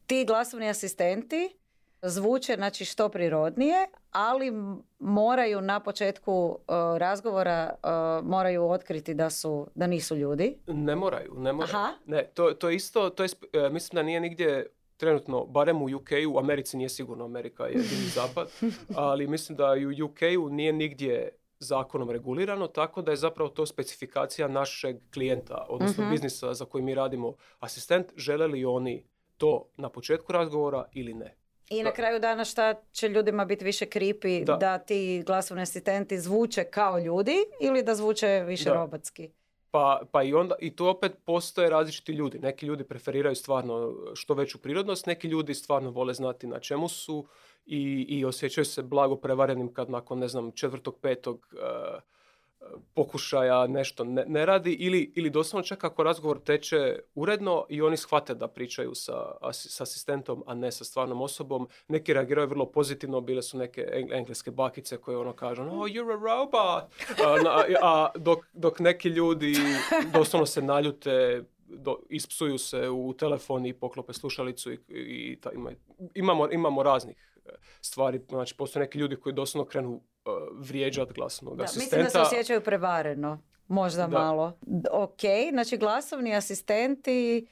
[0.05, 1.60] ti glasovni asistenti
[2.01, 4.51] zvuče znači što prirodnije, ali
[4.99, 10.57] moraju na početku uh, razgovora uh, moraju otkriti da su da nisu ljudi.
[10.67, 11.75] Ne moraju, ne moraju.
[11.75, 11.93] Aha.
[12.05, 13.29] Ne, to, to isto, to je,
[13.65, 17.71] uh, mislim da nije nigdje trenutno, barem u UK, u Americi nije sigurno, Amerika je
[17.71, 18.49] jedini zapad,
[18.95, 23.65] ali mislim da i u UK-u nije nigdje zakonom regulirano, tako da je zapravo to
[23.65, 29.05] specifikacija našeg klijenta, odnosno uh biznisa za koji mi radimo asistent, žele li oni
[29.37, 31.40] to na početku razgovora ili ne.
[31.71, 36.19] I na kraju dana šta će ljudima biti više kripi da, da ti glasovni asistenti
[36.19, 38.75] zvuče kao ljudi ili da zvuče više da.
[38.75, 39.29] robotski?
[39.71, 42.39] Pa, pa i onda, i tu opet postoje različiti ljudi.
[42.39, 47.25] Neki ljudi preferiraju stvarno što veću prirodnost, neki ljudi stvarno vole znati na čemu su
[47.65, 52.01] i, i osjećaju se blago prevarenim kad nakon, ne znam, četvrtog, petog uh,
[52.93, 57.97] pokušaja nešto ne, ne, radi ili, ili doslovno čak ako razgovor teče uredno i oni
[57.97, 59.13] shvate da pričaju sa,
[59.51, 61.67] s asistentom, a ne sa stvarnom osobom.
[61.87, 66.35] Neki reagiraju vrlo pozitivno, bile su neke engleske bakice koje ono kažu oh, you're a
[66.35, 66.83] robot!
[67.47, 69.55] A, a dok, dok neki ljudi
[70.13, 75.71] doslovno se naljute, do, ispsuju se u telefon i poklope slušalicu i, i ta, ima,
[76.15, 77.30] imamo, imamo raznih
[77.81, 78.21] stvari.
[78.29, 80.01] Znači, postoje neki ljudi koji doslovno krenu uh,
[80.53, 82.03] vrijeđat glasnog da, asistenta.
[82.03, 83.41] Mislim da se osjećaju prevareno.
[83.67, 84.57] Možda malo.
[84.91, 87.47] Ok, znači glasovni asistenti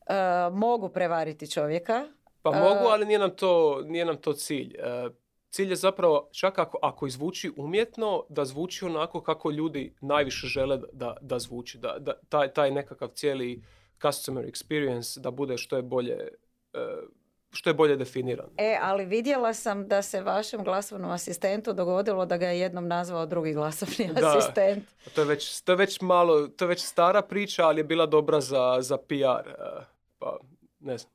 [0.00, 2.06] uh, mogu prevariti čovjeka.
[2.42, 4.74] Pa mogu, uh, ali nije nam to, nije nam to cilj.
[5.50, 10.78] cilj je zapravo, čak ako, ako izvuči umjetno, da zvuči onako kako ljudi najviše žele
[10.92, 11.78] da, da zvuči.
[11.78, 13.62] Da, da, taj, taj nekakav cijeli
[14.02, 16.28] customer experience da bude što je bolje
[17.56, 18.46] što je bolje definiran.
[18.56, 23.26] E, ali vidjela sam da se vašem glasovnom asistentu dogodilo da ga je jednom nazvao
[23.26, 24.84] drugi glasovni da, asistent.
[25.14, 28.06] To je, već, to je već malo, to je već stara priča, ali je bila
[28.06, 29.48] dobra za, za PR.
[29.48, 29.84] E,
[30.18, 30.38] pa,
[30.80, 31.12] ne znam.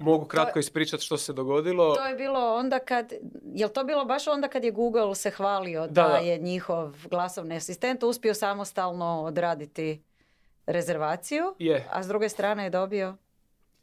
[0.00, 1.94] Mogu kratko ispričati što se dogodilo.
[1.94, 3.12] To je bilo onda kad,
[3.54, 7.56] je to bilo baš onda kad je Google se hvalio da, da je njihov glasovni
[7.56, 10.02] asistent uspio samostalno odraditi
[10.66, 11.88] rezervaciju, je.
[11.92, 13.16] a s druge strane je dobio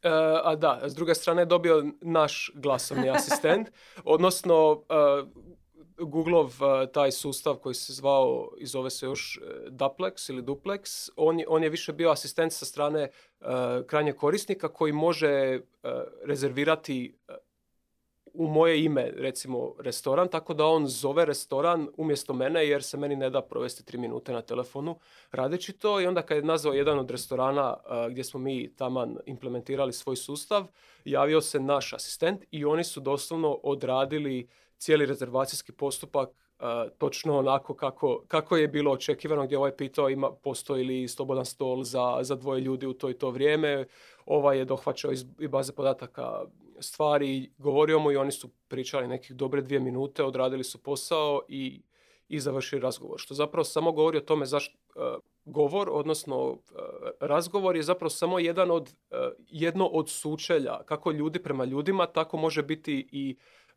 [0.03, 0.09] Uh,
[0.43, 3.71] a da, s druge strane je dobio naš glasovni asistent,
[4.03, 5.27] odnosno uh,
[5.97, 11.39] Googleov uh, taj sustav koji se zvao i zove se još Duplex ili Duplex, on
[11.39, 13.47] je, on je više bio asistent sa strane uh,
[13.87, 15.59] krajnjeg korisnika koji može
[16.25, 17.17] rezervirati
[18.33, 23.15] u moje ime, recimo, restoran, tako da on zove restoran umjesto mene jer se meni
[23.15, 24.99] ne da provesti tri minute na telefonu
[25.31, 27.77] radeći to i onda kad je nazvao jedan od restorana
[28.09, 30.65] gdje smo mi taman implementirali svoj sustav,
[31.05, 36.29] javio se naš asistent i oni su doslovno odradili cijeli rezervacijski postupak
[36.97, 41.83] točno onako kako, kako je bilo očekivano gdje ovaj pitao ima, postoji li slobodan stol
[41.83, 43.85] za, za dvoje ljudi u to i to vrijeme.
[44.25, 46.41] Ovaj je dohvaćao iz baze podataka
[46.79, 51.81] stvari, govorio mu i oni su pričali nekih dobre dvije minute, odradili su posao i,
[52.27, 53.19] i završili razgovor.
[53.19, 54.77] Što zapravo samo govori o tome zašto
[55.45, 56.57] govor, odnosno
[57.19, 58.93] razgovor je zapravo samo jedan od,
[59.47, 63.35] jedno od sučelja, kako ljudi prema ljudima, tako može biti i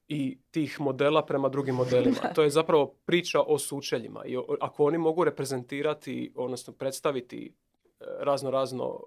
[0.09, 2.17] i tih modela prema drugim modelima.
[2.35, 4.25] To je zapravo priča o sučeljima.
[4.27, 9.05] I ako oni mogu reprezentirati, odnosno predstaviti e, razno razno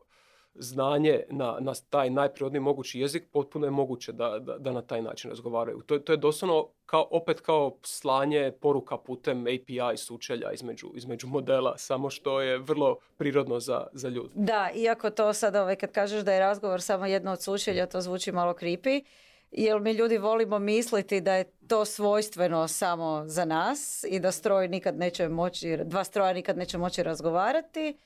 [0.59, 5.01] znanje na, na taj najprirodniji mogući jezik, potpuno je moguće da, da, da na taj
[5.01, 5.81] način razgovaraju.
[5.85, 11.77] To, to je doslovno kao, opet kao slanje poruka putem API sučelja između, između modela,
[11.77, 14.29] samo što je vrlo prirodno za, za ljude.
[14.35, 18.01] Da, iako to sada ovaj, kad kažeš da je razgovor samo jedno od sučelja, to
[18.01, 19.03] zvuči malo creepy
[19.51, 24.67] jer mi ljudi volimo misliti da je to svojstveno samo za nas i da stroj
[24.67, 27.97] nikad neće moći, dva stroja nikad neće moći razgovarati,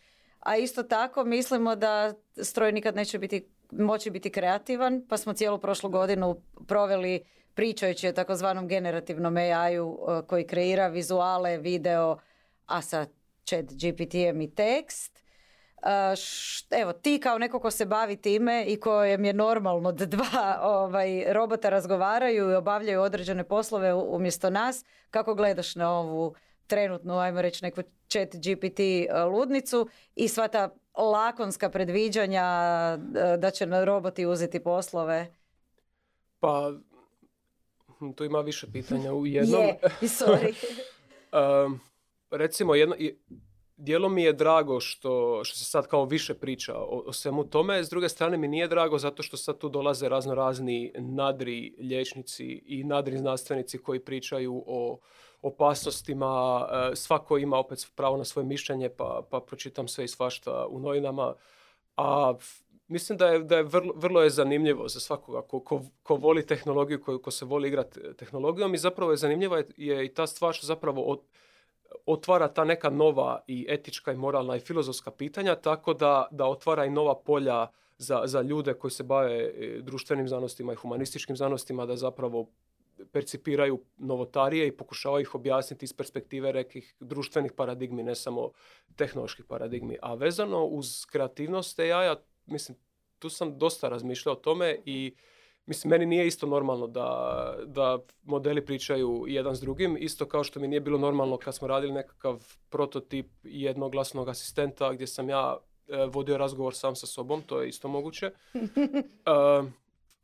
[0.45, 5.57] a isto tako mislimo da stroj nikad neće biti, moći biti kreativan, pa smo cijelu
[5.57, 12.17] prošlu godinu proveli pričajući o takozvanom generativnom AI-u e, koji kreira vizuale, video,
[12.65, 13.05] a sa
[13.45, 15.23] chat GPT-em i tekst.
[16.71, 21.33] Evo ti kao neko ko se bavi time i kojem je normalno da dva ovaj,
[21.33, 26.35] robota razgovaraju i obavljaju određene poslove umjesto nas, kako gledaš na ovu
[26.67, 32.43] trenutnu, ajmo reći neku chat GPT e, ludnicu i sva ta lakonska predviđanja
[33.15, 35.33] e, da će na roboti uzeti poslove?
[36.39, 36.73] Pa,
[37.99, 39.61] hm, tu ima više pitanja u jednom.
[39.61, 40.53] Je, sorry.
[41.65, 41.79] um,
[42.31, 42.95] recimo, jedno,
[43.83, 47.83] dijelom mi je drago što, što se sad kao više priča o, o svemu tome,
[47.83, 52.45] s druge strane mi nije drago zato što sad tu dolaze razno razni nadri liječnici
[52.65, 54.99] i nadri znanstvenici koji pričaju o
[55.41, 60.65] opasnostima, e, svako ima opet pravo na svoje mišljenje pa, pa pročitam sve i svašta
[60.69, 61.33] u novinama,
[61.97, 62.33] a
[62.87, 66.45] mislim da je, da je vrlo, vrlo je zanimljivo za svakoga ko, ko, ko voli
[66.45, 70.27] tehnologiju, ko, ko se voli igrati tehnologijom i zapravo je zanimljiva je, je i ta
[70.27, 71.19] stvar što zapravo od,
[72.05, 76.85] otvara ta neka nova i etička i moralna i filozofska pitanja, tako da, da otvara
[76.85, 81.85] i nova polja za, za ljude koji se bave e, društvenim znanostima i humanističkim znanostima,
[81.85, 82.49] da zapravo
[83.11, 88.51] percipiraju novotarije i pokušavaju ih objasniti iz perspektive nekih društvenih paradigmi, ne samo
[88.95, 89.97] tehnoloških paradigmi.
[90.01, 92.77] A vezano uz kreativnost AI-a, mislim,
[93.19, 95.15] tu sam dosta razmišljao o tome i
[95.65, 100.59] Mislim, meni nije isto normalno da, da modeli pričaju jedan s drugim, isto kao što
[100.59, 106.05] mi nije bilo normalno kad smo radili nekakav prototip jednoglasnog asistenta gdje sam ja e,
[106.05, 108.31] vodio razgovor sam sa sobom, to je isto moguće.
[109.25, 109.63] E,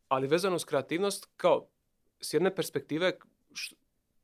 [0.08, 1.68] ali vezano s kreativnost, kao
[2.22, 3.18] s jedne perspektive,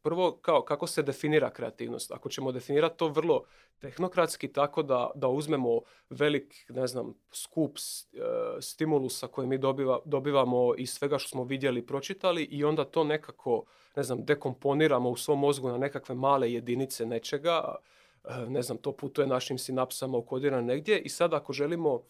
[0.06, 2.12] prvo kao kako se definira kreativnost.
[2.12, 3.44] Ako ćemo definirati to vrlo
[3.80, 8.20] tehnokratski tako da, da uzmemo velik, ne znam, skup e,
[8.62, 13.04] stimulusa koje mi dobiva, dobivamo iz svega što smo vidjeli i pročitali i onda to
[13.04, 13.64] nekako,
[13.96, 17.76] ne znam, dekomponiramo u svom mozgu na nekakve male jedinice nečega,
[18.24, 22.04] e, ne znam, to putuje našim sinapsama ukodirano negdje i sad ako želimo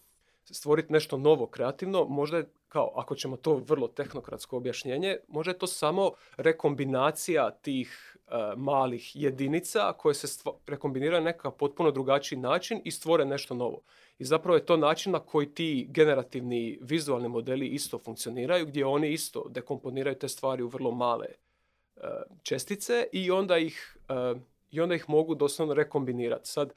[0.54, 5.58] stvoriti nešto novo, kreativno, možda je kao, ako ćemo to vrlo tehnokratsko objašnjenje, možda je
[5.58, 12.40] to samo rekombinacija tih e, malih jedinica koje se stvo, rekombiniraju na nekakav potpuno drugačiji
[12.40, 13.82] način i stvore nešto novo.
[14.20, 19.14] I zapravo je to način na koji ti generativni vizualni modeli isto funkcioniraju, gdje oni
[19.14, 22.02] isto dekomponiraju te stvari u vrlo male e,
[22.44, 24.36] čestice i onda ih, e,
[24.72, 26.50] i onda ih mogu doslovno rekombinirati.
[26.50, 26.74] Sad,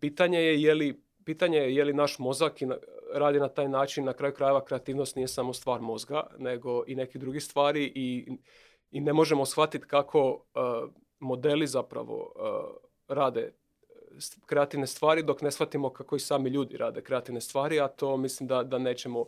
[0.00, 2.66] pitanje je je li pitanje je je li naš mozak i
[3.14, 7.18] radi na taj način, na kraju krajeva kreativnost nije samo stvar mozga, nego i neki
[7.18, 8.28] drugi stvari i,
[8.90, 13.52] i ne možemo shvatiti kako uh, modeli zapravo uh, rade
[14.46, 18.46] kreativne stvari dok ne shvatimo kako i sami ljudi rade kreativne stvari, a to mislim
[18.46, 19.26] da, da nećemo,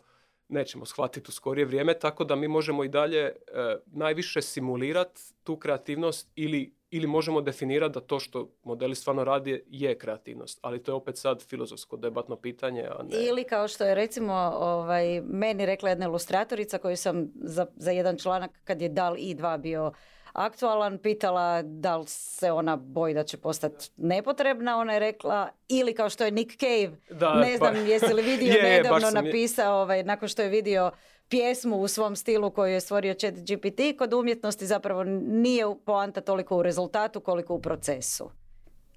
[0.49, 5.57] nećemo shvatiti u skorije vrijeme, tako da mi možemo i dalje uh, najviše simulirati tu
[5.57, 10.91] kreativnost ili ili možemo definirati da to što modeli stvarno radi je kreativnost, ali to
[10.91, 12.83] je opet sad filozofsko debatno pitanje.
[12.83, 13.25] A ne...
[13.29, 18.17] Ili kao što je recimo ovaj, meni rekla jedna ilustratorica koju sam za, za jedan
[18.17, 19.93] članak kad je DAL i2 bio
[20.37, 25.95] aktualan, pitala da li se ona boji da će postati nepotrebna, ona je rekla, ili
[25.95, 29.83] kao što je Nick Cave, da, ne pa znam jesi li vidio, je, nedavno napisao,
[29.83, 30.91] ovaj, nakon što je vidio
[31.29, 36.57] pjesmu u svom stilu koju je stvorio chat GPT, kod umjetnosti zapravo nije poanta toliko
[36.57, 38.31] u rezultatu koliko u procesu.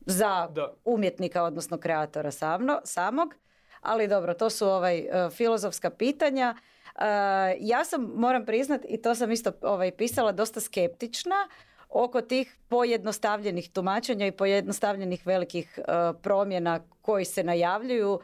[0.06, 0.74] Za Da.
[0.86, 3.36] umjetnika, odnosno kreatora samno, samog.
[3.82, 6.56] Ali dobro, to su ovaj, e, filozofska pitanja.
[6.96, 7.06] E,
[7.60, 11.48] ja sam, moram priznat, i to sam isto ovaj, pisala, dosta skeptična
[11.90, 15.84] oko tih pojednostavljenih tumačenja i pojednostavljenih velikih e,
[16.22, 18.20] promjena koji se najavljuju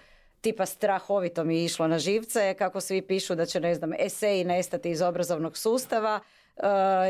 [0.45, 4.43] tipa strahovito mi je išlo na živce kako svi pišu da će ne znam eseji
[4.45, 6.19] nestati iz obrazovnog sustava
[6.57, 6.61] e,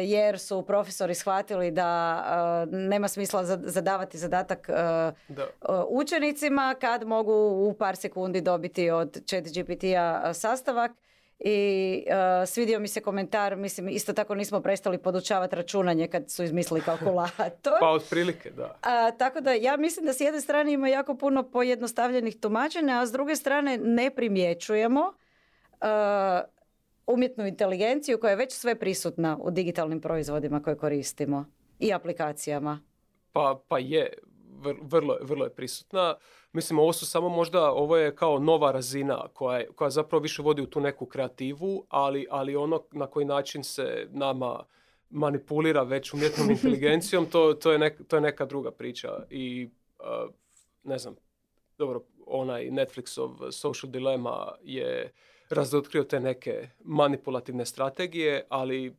[0.02, 1.90] jer su profesori shvatili da
[2.64, 4.74] e, nema smisla za- zadavati zadatak e,
[5.30, 5.48] Da.
[5.90, 10.92] učenicima kad mogu u par sekundi dobiti od chat GPT-a sastavak
[11.40, 16.44] i e, svidio mi se komentar, mislim isto tako nismo prestali podučavati računanje kad su
[16.44, 17.74] izmislili kalkulator.
[17.82, 18.78] Pa otprilike, da.
[18.82, 23.06] A, tako da ja mislim da s jedne strane ima jako puno pojednostavljenih tumačenja, a
[23.06, 25.14] s druge strane ne primjećujemo
[25.82, 26.42] a,
[27.08, 31.46] umjetnu inteligenciju koja je već sve prisutna u digitalnim proizvodima koje koristimo
[31.80, 32.80] i aplikacijama.
[33.32, 34.14] Pa, pa je,
[34.82, 36.16] vrlo, vrlo je prisutna.
[36.52, 40.42] Mislim, ovo su samo možda, ovo je kao nova razina koja, je- koja zapravo više
[40.42, 44.64] vodi u tu neku kreativu, ali, ali ono na koji način se nama
[45.10, 49.10] manipulira već umjetnom inteligencijom, to, to, je, nek- to je neka druga priča.
[49.30, 50.30] I, uh,
[50.84, 51.16] ne znam,
[51.78, 55.12] dobro, onaj Netflixov Social Dilemma je
[55.50, 58.96] razotkrio te neke manipulativne strategije, ali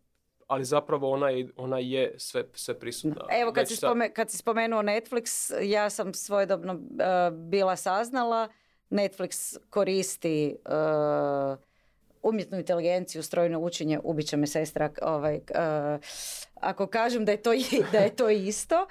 [0.46, 3.24] ali zapravo ona je, ona je sve, sve prisutna.
[3.30, 6.80] Evo kad već si, spome- kad si spomenuo Netflix, ja sam svojedobno uh,
[7.32, 8.48] bila saznala,
[8.90, 11.58] Netflix koristi uh,
[12.22, 16.00] umjetnu inteligenciju, strojno učenje, ubit će me sestra ovaj, uh,
[16.54, 17.50] ako kažem da je to,
[17.92, 18.86] da je to isto.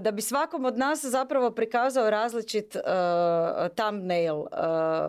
[0.00, 2.82] da bi svakom od nas zapravo prikazao različit uh,
[3.76, 4.48] thumbnail uh,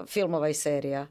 [0.07, 1.07] filmova i serija.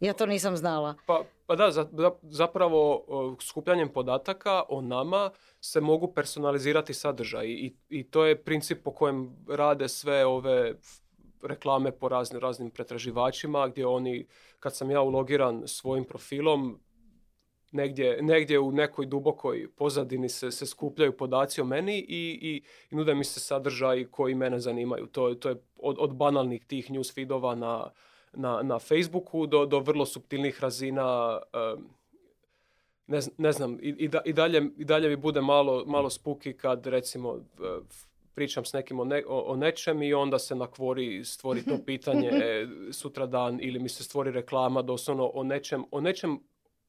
[0.00, 0.94] Ja to nisam znala.
[1.06, 3.04] Pa, pa da, za- za- zapravo
[3.40, 5.30] skupljanjem podataka o nama
[5.60, 10.74] se mogu personalizirati sadržaj i, i to je princip po kojem rade sve ove
[11.42, 14.26] reklame po raznim, raznim pretraživačima gdje oni,
[14.60, 16.80] kad sam ja ulogiran svojim profilom,
[17.72, 22.96] negdje, negdje u nekoj dubokoj pozadini se, se skupljaju podaci o meni i, i, i
[22.96, 25.06] nude mi se sadržaji koji mene zanimaju.
[25.06, 27.90] To, to je od, od banalnih tih news feedova na,
[28.36, 31.38] na, na Facebooku do, do vrlo subtilnih razina
[33.06, 36.52] ne, ne znam, i, i, da- i dalje, i dalje mi bude malo, malo spuki
[36.52, 37.40] kad recimo
[38.34, 41.78] pričam s nekim o, ne- o, o nečem i onda se na kvori stvori to
[41.86, 46.38] pitanje e, sutradan ili mi se stvori reklama doslovno o nečem, o nečem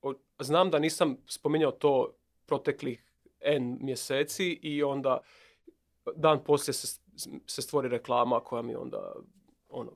[0.02, 2.14] o- znam da nisam spominjao to
[2.46, 3.04] proteklih
[3.42, 5.20] N mjeseci i onda
[6.16, 7.00] dan poslije se,
[7.46, 9.14] se stvori reklama koja mi onda
[9.70, 9.92] ono,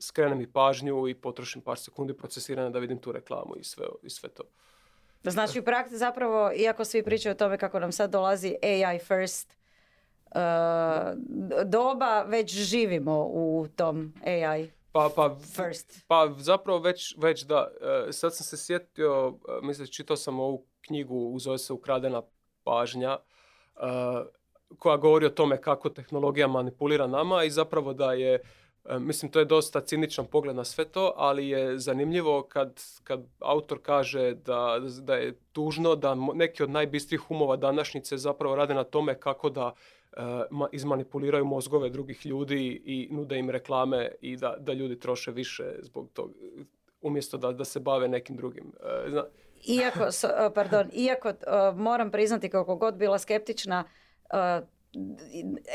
[0.00, 4.10] skrene mi pažnju i potrošim par sekundi procesiranja da vidim tu reklamu i sve, i
[4.10, 4.42] sve to.
[5.22, 9.56] Znači u praksi zapravo, iako svi pričaju o tome kako nam sad dolazi AI first
[10.26, 10.40] uh,
[11.64, 16.04] doba, već živimo u tom AI Pa, pa, first.
[16.08, 17.68] pa zapravo već, već da.
[18.08, 22.22] E, sad sam se sjetio, e, mislim, čitao sam ovu knjigu, zove se Ukradena
[22.64, 23.18] pažnja,
[23.76, 23.80] e,
[24.78, 28.42] koja govori o tome kako tehnologija manipulira nama i zapravo da je,
[28.90, 33.78] mislim, to je dosta ciničan pogled na sve to, ali je zanimljivo kad, kad autor
[33.82, 39.14] kaže da, da je tužno da neki od najbistrih umova današnjice zapravo rade na tome
[39.14, 39.72] kako da
[40.12, 40.20] e,
[40.50, 45.64] ma- izmanipuliraju mozgove drugih ljudi i nude im reklame i da, da ljudi troše više
[45.80, 46.32] zbog toga
[47.00, 48.72] umjesto da, da se bave nekim drugim.
[49.06, 49.26] E, zna-
[49.68, 51.34] Iako, uh, pardon, iako uh,
[51.78, 53.84] moram priznati kako god bila skeptična,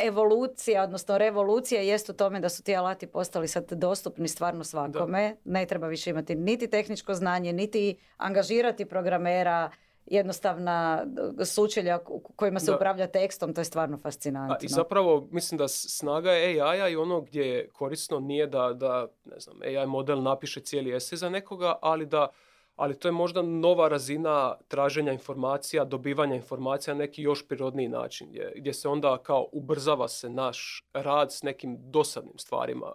[0.03, 5.35] evolucija, odnosno revolucija jest u tome da su ti alati postali sad dostupni stvarno svakome.
[5.43, 9.71] Ne treba više imati niti tehničko znanje, niti angažirati programera,
[10.05, 11.05] jednostavna
[11.37, 11.99] uh, sučelja
[12.35, 12.75] kojima se Da.
[12.75, 14.55] upravlja tekstom, to je stvarno fascinantno.
[14.55, 19.07] A, I zapravo mislim da snaga AI-a i ono gdje je korisno nije da, da
[19.25, 22.27] ne znam, AI model napiše cijeli esej za nekoga, ali da
[22.75, 28.27] ali to je možda nova razina traženja informacija, dobivanja informacija na neki još prirodniji način,
[28.29, 32.91] gdje, gdje se onda kao ubrzava se naš rad s nekim dosadnim stvarima.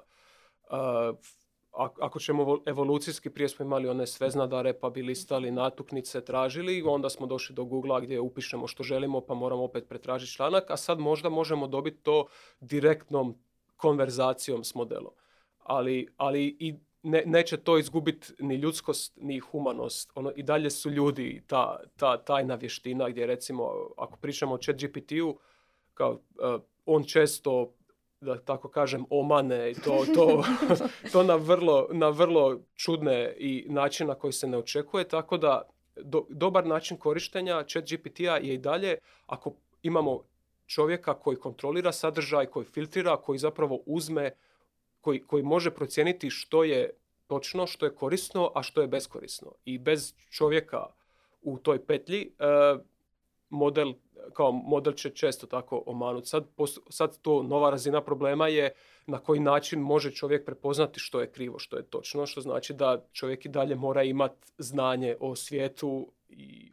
[0.70, 1.16] Uh,
[2.00, 7.10] ako ćemo evo- evolucijski, prije smo imali one sveznadare pa bi listali natuknice, tražili, onda
[7.10, 10.98] smo došli do Googlea gdje upišemo što želimo pa moramo opet pretražiti članak, a sad
[10.98, 12.26] možda možemo dobiti to
[12.60, 13.38] direktnom
[13.76, 15.12] konverzacijom s modelom.
[15.58, 20.12] Ali, ali i ne, neće to izgubiti ni ljudskost, ni humanost.
[20.14, 24.76] Ono, I dalje su ljudi ta, ta tajna vještina gdje recimo, ako pričamo o chat
[24.76, 25.38] GPT-u,
[25.94, 27.72] kao, eh, on često
[28.20, 30.44] da tako kažem, omane i to, to,
[31.12, 35.62] to na, vrlo, na vrlo čudne i načina koji se ne očekuje, tako da
[36.28, 40.22] dobar način korištenja chat GPT-a je i dalje ako imamo
[40.66, 44.30] čovjeka koji kontrolira sadržaj, koji filtrira, koji zapravo uzme,
[45.00, 46.90] koji, koji može procijeniti što je
[47.26, 49.52] točno, što je korisno, a što je beskorisno.
[49.64, 50.86] I bez čovjeka
[51.42, 52.44] u toj petlji e,
[53.50, 53.92] model
[54.32, 56.28] kao model će često tako omanuti.
[56.28, 56.46] Sad,
[56.88, 58.72] sad to nova razina problema je
[59.06, 63.04] na koji način može čovjek prepoznati što je krivo, što je točno, što znači da
[63.12, 66.72] čovjek i dalje mora imati znanje o svijetu i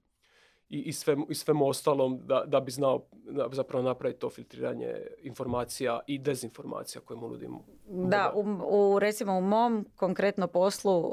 [0.70, 4.94] i, i, svem, i svemu ostalom da, da bi znao da, zapravo napraviti to filtriranje
[5.22, 7.66] informacija i dezinformacija koje mu nudimo.
[7.88, 11.12] Da, u, u, recimo u mom konkretno poslu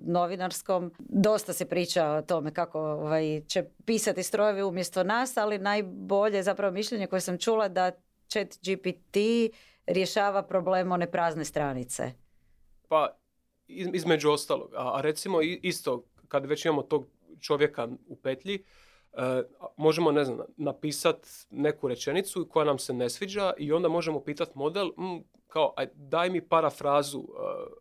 [0.00, 6.42] novinarskom dosta se priča o tome kako ovaj, će pisati strojevi umjesto nas, ali najbolje
[6.42, 7.90] zapravo mišljenje koje sam čula da
[8.28, 9.16] chat GPT
[9.86, 12.12] rješava problem one prazne stranice.
[12.88, 13.18] Pa
[13.68, 17.06] između ostalog, a, a recimo isto kad već imamo tog
[17.40, 18.64] čovjeka u petlji,
[19.12, 19.42] e,
[19.76, 24.52] možemo, ne znam, napisati neku rečenicu koja nam se ne sviđa i onda možemo pitati
[24.54, 27.26] model, mm, kao, aj, daj mi parafrazu, uh,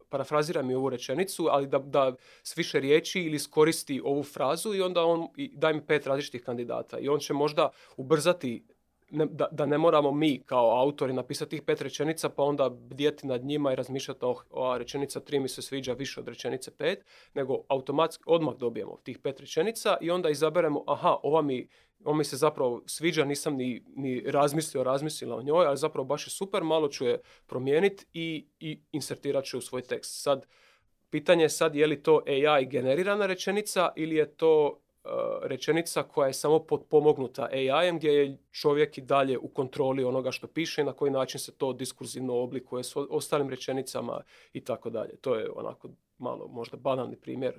[0.09, 4.81] parafrazira mi ovu rečenicu, ali da, da s više riječi ili skoristi ovu frazu i
[4.81, 6.99] onda on daj mi pet različitih kandidata.
[6.99, 8.65] I on će možda ubrzati
[9.13, 13.27] ne, da, da, ne moramo mi kao autori napisati tih pet rečenica pa onda bdjeti
[13.27, 17.05] nad njima i razmišljati o ova rečenica tri mi se sviđa više od rečenice pet,
[17.33, 21.67] nego automatski odmah dobijemo tih pet rečenica i onda izaberemo aha, ova mi,
[22.03, 26.27] ova mi se zapravo sviđa, nisam ni, ni razmislio, razmislila o njoj, ali zapravo baš
[26.27, 30.21] je super, malo ću je promijeniti i, i insert ću u svoj tekst.
[30.21, 30.45] Sad,
[31.09, 34.82] pitanje je sad je li to AI generirana rečenica ili je to
[35.41, 40.47] rečenica koja je samo potpomognuta AI-em gdje je čovjek i dalje u kontroli onoga što
[40.47, 44.21] piše i na koji način se to diskurzivno oblikuje s ostalim rečenicama
[44.53, 45.15] i tako dalje.
[45.15, 47.53] To je onako malo možda banalni primjer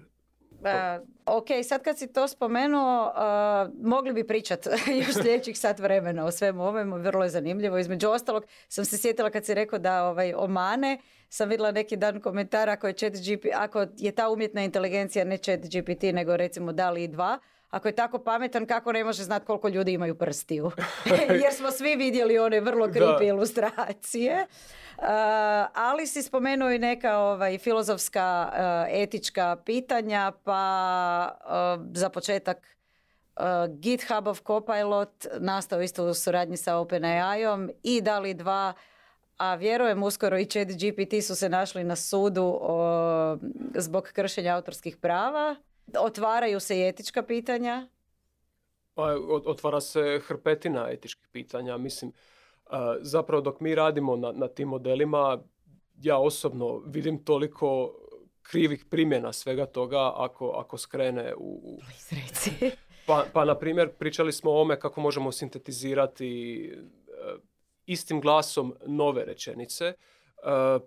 [1.27, 4.69] ok, sad kad si to spomenuo, uh, mogli bi pričati
[5.01, 7.79] još sljedećih sat vremena o svemu ovome, vrlo je zanimljivo.
[7.79, 10.99] Između ostalog sam se sjetila kad si rekao da ovaj, omane,
[11.29, 15.37] sam vidjela neki dan komentar ako je, chat GP, ako je ta umjetna inteligencija ne
[15.37, 17.39] chat GPT nego recimo DALI 2,
[17.71, 20.71] ako je tako pametan, kako ne može znati koliko ljudi imaju prstiju?
[21.43, 24.47] Jer smo svi vidjeli one vrlo kripe ilustracije.
[24.99, 25.05] Uh,
[25.75, 28.59] ali si spomenuo i neka ovaj, filozofska, uh,
[28.91, 32.75] etička pitanja, pa uh, za početak
[33.69, 38.73] GitHubov Copilot nastao isto u suradnji sa OpenAI-om i DALI 2
[39.37, 42.61] a vjerujem uskoro i chat GPT su se našli na sudu
[43.75, 45.57] zbog kršenja autorskih prava.
[45.99, 47.89] Otvaraju se i etička pitanja.
[48.95, 51.77] Pa, otvara se hrpetina etičkih pitanja.
[51.77, 52.13] Mislim,
[53.01, 55.39] zapravo dok mi radimo na, na tim modelima,
[56.03, 57.95] ja osobno vidim toliko
[58.43, 61.79] krivih primjena svega toga ako, ako skrene u...
[63.07, 66.73] Pa, pa, na primjer, pričali smo o ome kako možemo sintetizirati e,
[67.87, 69.85] istim glasom nove rečenice.
[69.85, 69.95] E,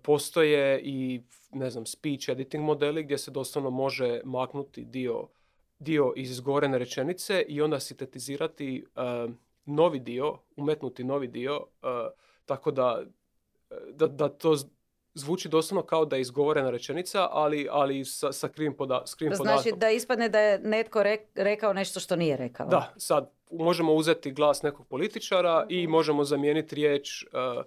[0.04, 1.22] postoje i,
[1.52, 5.28] ne znam, speech editing modeli gdje se doslovno može maknuti dio,
[5.80, 9.28] dio iz izgovorene rečenice i onda sintetizirati e,
[9.68, 11.90] novi dio, umetnuti novi dio, uh,
[12.46, 13.04] tako da,
[13.94, 14.56] da, da to
[15.14, 19.36] zvuči doslovno kao da je izgovorena rečenica, ali, ali sa, sa krivim, poda, s krivim
[19.36, 21.04] Znači da ispadne da je netko
[21.36, 22.68] rekao nešto što nije rekao.
[22.68, 25.92] Da, sad možemo uzeti glas nekog političara i mhm.
[25.92, 27.64] možemo zamijeniti riječ, uh,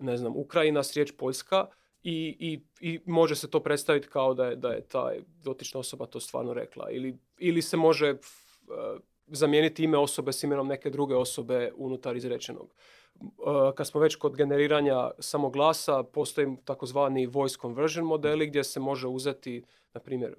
[0.00, 1.66] ne znam, Ukrajina s riječ Poljska
[2.02, 5.12] i, i, i može se to predstaviti kao da je, da je ta
[5.44, 6.90] dotična osoba to stvarno rekla.
[6.90, 9.00] Ili, ili se može uh,
[9.32, 12.74] zamijeniti ime osobe s imenom neke druge osobe unutar izrečenog.
[13.20, 13.24] E,
[13.74, 19.06] kad smo već kod generiranja samog glasa, postoji takozvani voice conversion modeli gdje se može
[19.06, 19.64] uzeti,
[19.94, 20.36] na primjer, e,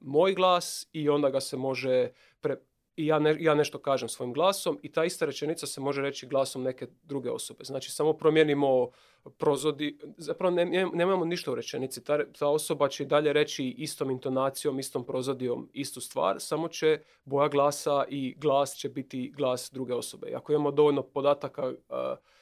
[0.00, 2.10] moj glas i onda ga se može
[2.40, 2.56] pre,
[2.96, 6.26] i ja, ne, ja nešto kažem svojim glasom i ta ista rečenica se može reći
[6.26, 7.64] glasom neke druge osobe.
[7.64, 8.90] Znači samo promijenimo
[9.38, 12.04] prozodi, zapravo ne, nemamo ništa u rečenici.
[12.04, 17.48] Ta, ta osoba će dalje reći istom intonacijom, istom prozodijom istu stvar, samo će boja
[17.48, 20.28] glasa i glas će biti glas druge osobe.
[20.30, 21.74] I ako imamo dovoljno podataka uh,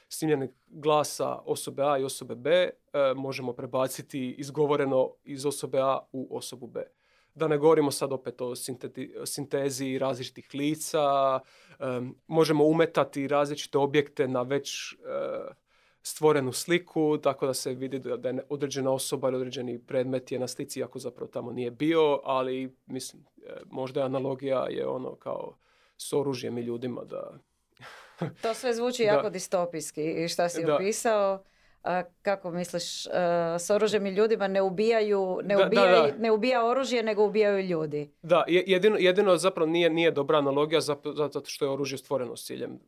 [0.09, 2.69] snimljenih glasa osobe A i osobe B,
[3.15, 6.83] možemo prebaciti izgovoreno iz osobe A u osobu B.
[7.35, 8.55] Da ne govorimo sad opet o
[9.25, 11.39] sintezi različitih lica,
[12.27, 14.97] možemo umetati različite objekte na već e,
[16.01, 20.47] stvorenu sliku, tako da se vidi da je određena osoba ili određeni predmet je na
[20.47, 25.57] slici, ako zapravo tamo nije bio, ali mislim, e, možda je analogija je ono kao
[25.97, 27.39] s oružjem i ljudima da...
[28.41, 31.43] to sve zvuči jako distopijski i šta si opisao
[32.21, 33.05] kako misliš,
[33.59, 38.11] s oružjem i ljudima ne ubijaju, ne, ubijaju, ne ubija oružje, nego ubijaju ljudi.
[38.21, 42.79] Da, jedino, jedino zapravo nije, nije dobra analogija zato što je oružje stvoreno s ciljem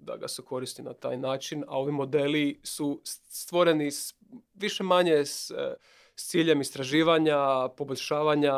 [0.00, 4.14] da ga se koristi na taj način, a ovi modeli su stvoreni s,
[4.54, 5.74] više manje s, e,
[6.16, 8.54] s ciljem istraživanja, poboljšavanja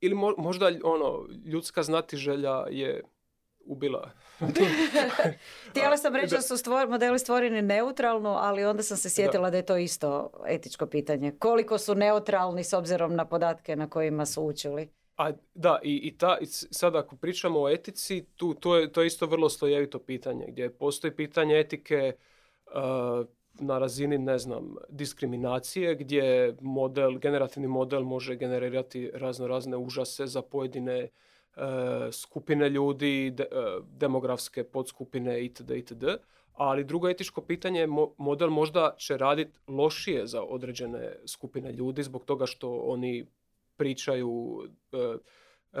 [0.00, 3.02] ili možda ono ljudska znatiželja je
[3.68, 4.10] ubila.
[5.70, 9.50] Htjela sam reći da su stvor, modeli stvoreni neutralno, ali onda sam se sjetila da.
[9.50, 11.32] da je to isto etičko pitanje.
[11.38, 14.88] Koliko su neutralni s obzirom na podatke na kojima su učili?
[15.16, 16.38] A, da, i, i, ta,
[16.70, 20.70] sad ako pričamo o etici, tu, to, je, to je isto vrlo slojevito pitanje, gdje
[20.70, 22.12] postoji pitanje etike
[22.66, 23.26] uh,
[23.60, 30.42] na razini, ne znam, diskriminacije, gdje model, generativni model može generirati razno razne užase za
[30.42, 31.10] pojedine uh,
[32.12, 35.70] skupine ljudi, uh, demografske podskupine itd.
[35.70, 36.04] itd.
[36.54, 37.88] Ali drugo etičko pitanje je
[38.18, 43.26] model možda će raditi lošije za određene skupine ljudi zbog toga što oni
[43.76, 44.96] pričaju e,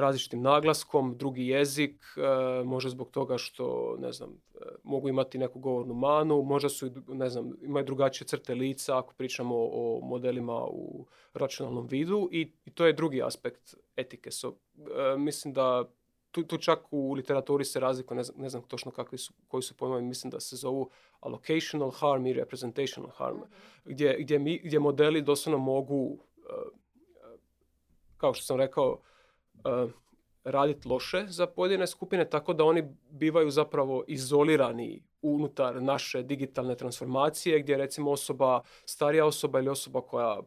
[0.00, 5.58] različitim naglaskom, drugi jezik, e, možda zbog toga što, ne znam, e, mogu imati neku
[5.58, 11.06] govornu manu, možda su, ne znam, imaju drugačije crte lica ako pričamo o modelima u
[11.34, 14.30] računalnom vidu i, to je drugi aspekt etike.
[14.30, 14.52] So,
[15.18, 15.84] mislim da
[16.30, 19.62] tu, tu čak u literaturi se razlikuje, ne znam, ne znam točno kakvi su, koji
[19.62, 20.90] su pojmovi, mislim da se zovu
[21.20, 23.46] allocational harm i representational harm, mhm.
[23.84, 26.18] gdje, gdje, mi, gdje modeli doslovno mogu
[28.18, 29.00] kao što sam rekao,
[30.44, 37.60] raditi loše za pojedine skupine, tako da oni bivaju zapravo izolirani unutar naše digitalne transformacije,
[37.60, 40.40] gdje recimo osoba, starija osoba ili osoba koja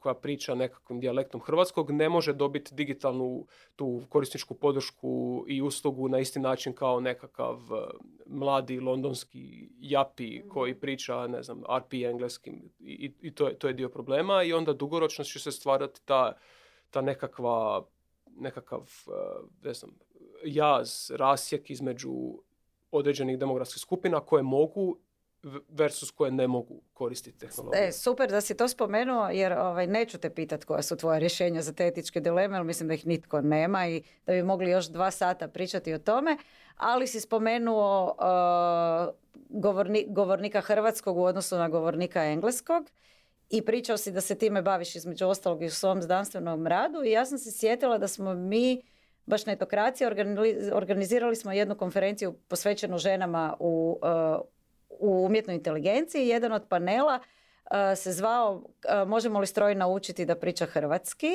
[0.00, 6.18] koja priča nekakvim dijalektom hrvatskog ne može dobiti digitalnu tu korisničku podršku i uslugu na
[6.18, 7.78] isti način kao nekakav uh,
[8.26, 10.48] mladi londonski japi mhm.
[10.48, 14.52] koji priča ne znam RP engleskim i, i to, je, to je dio problema i
[14.52, 16.32] onda dugoročno će se stvarati ta
[16.90, 17.84] ta nekakva,
[18.40, 19.10] nekakav, e,
[19.62, 19.90] ne znam,
[20.44, 22.12] jaz, rasjek između
[22.90, 24.96] određenih demografskih skupina koje mogu
[25.68, 27.82] versus koje ne mogu koristiti tehnologiju.
[27.82, 31.62] E, super da si to spomenuo jer ovaj, neću te pitati koja su tvoja rješenja
[31.62, 34.86] za te etičke dileme, ali mislim da ih nitko nema i da bi mogli još
[34.86, 36.36] dva sata pričati o tome,
[36.76, 39.14] ali si spomenuo uh,
[40.06, 42.90] govornika hrvatskog u odnosu na govornika engleskog
[43.50, 47.10] i pričao si da se time baviš između ostalog i u svom znanstvenom radu i
[47.10, 48.82] ja sam se sjetila da smo mi
[49.26, 50.06] baš na etokraciji
[50.72, 54.40] organizirali smo jednu konferenciju posvećenu ženama u, uh,
[55.00, 56.28] u umjetnoj inteligenciji.
[56.28, 61.30] Jedan od panela uh, se zvao uh, Možemo li stroj naučiti da priča hrvatski?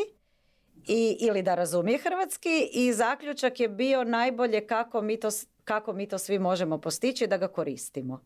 [0.87, 5.29] I, ili da razumije hrvatski i zaključak je bio najbolje kako mi to,
[5.63, 8.21] kako mi to svi možemo postići da ga koristimo.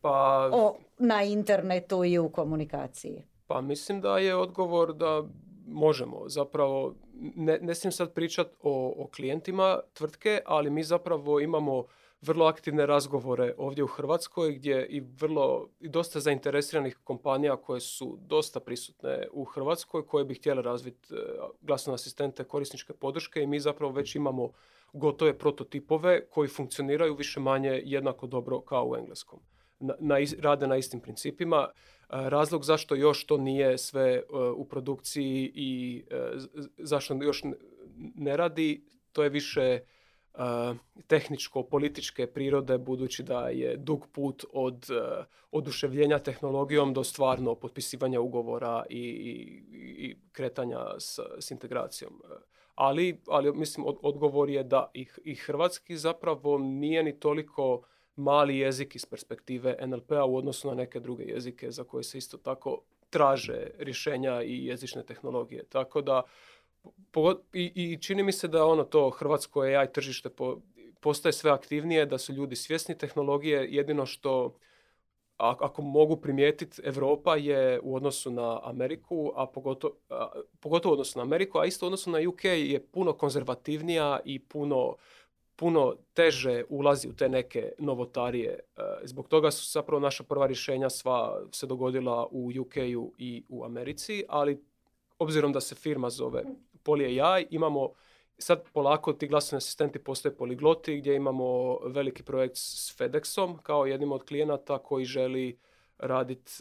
[0.00, 0.50] Pa...
[0.52, 3.29] O, na internetu i u komunikaciji.
[3.50, 5.22] Pa mislim da je odgovor da
[5.66, 6.22] možemo.
[6.26, 6.94] Zapravo,
[7.36, 11.84] ne, ne smijem sad pričati o, o klijentima tvrtke, ali mi zapravo imamo
[12.22, 18.18] vrlo aktivne razgovore ovdje u Hrvatskoj gdje i vrlo i dosta zainteresiranih kompanija koje su
[18.20, 21.16] dosta prisutne u Hrvatskoj koje bi htjele razviti e,
[21.60, 24.50] glasne asistente korisničke podrške i mi zapravo već imamo
[24.92, 29.40] gotove prototipove koji funkcioniraju više manje jednako dobro kao u engleskom.
[29.80, 31.68] Na, na, rade na istim principima.
[32.08, 34.22] Razlog zašto još to nije sve e,
[34.56, 36.30] u produkciji i e,
[36.78, 37.42] zašto još
[38.14, 39.80] ne radi, to je više e,
[41.06, 44.86] tehničko-političke prirode, budući da je dug put od
[45.50, 52.22] oduševljenja tehnologijom do stvarno potpisivanja ugovora i, i, kretanja s, s integracijom.
[52.74, 57.82] Ali, ali mislim, odgovor je da i, i hrvatski zapravo nije ni toliko
[58.20, 62.36] mali jezik iz perspektive NLP-a u odnosu na neke druge jezike za koje se isto
[62.36, 65.64] tako traže rješenja i jezične tehnologije.
[65.64, 66.22] Tako da
[67.52, 70.60] i, i čini mi se da ono to hrvatsko AI tržište po,
[71.00, 73.66] postaje sve aktivnije, da su ljudi svjesni tehnologije.
[73.70, 74.56] Jedino što
[75.36, 79.94] ako mogu primijetiti, Europa je u odnosu na Ameriku, a pogotovo,
[80.60, 84.38] pogotovo u odnosu na Ameriku, a isto u odnosu na UK je puno konzervativnija i
[84.38, 84.96] puno
[85.60, 88.50] puno teže ulazi u te neke novotarije.
[88.50, 93.64] E, zbog toga su zapravo naša prva rješenja sva se dogodila u UK-u i u
[93.64, 94.64] Americi, ali
[95.18, 96.44] obzirom da se firma zove
[96.84, 97.90] PolyAI, imamo
[98.38, 104.12] sad polako ti glasni asistenti postaju poligloti gdje imamo veliki projekt s FedExom kao jednim
[104.12, 105.58] od klijenata koji želi
[105.98, 106.52] raditi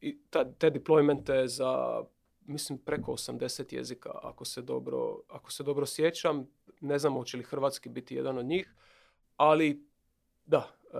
[0.00, 0.12] e,
[0.58, 2.02] te deploymente za
[2.46, 6.46] mislim preko 80 jezika ako se dobro, ako se dobro sjećam.
[6.82, 8.74] Ne znam hoće li hrvatski biti jedan od njih,
[9.36, 9.86] ali
[10.46, 10.98] da, e,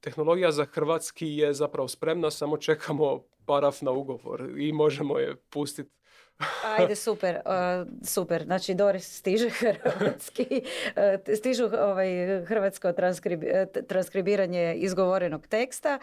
[0.00, 5.90] tehnologija za hrvatski je zapravo spremna, samo čekamo paraf na ugovor i možemo je pustiti
[6.64, 8.44] Ajde, super, uh, super.
[8.44, 12.92] Znači, Doris stiže hrvatski, uh, stižu ovaj, hrvatsko
[13.88, 15.98] transkribiranje izgovorenog teksta.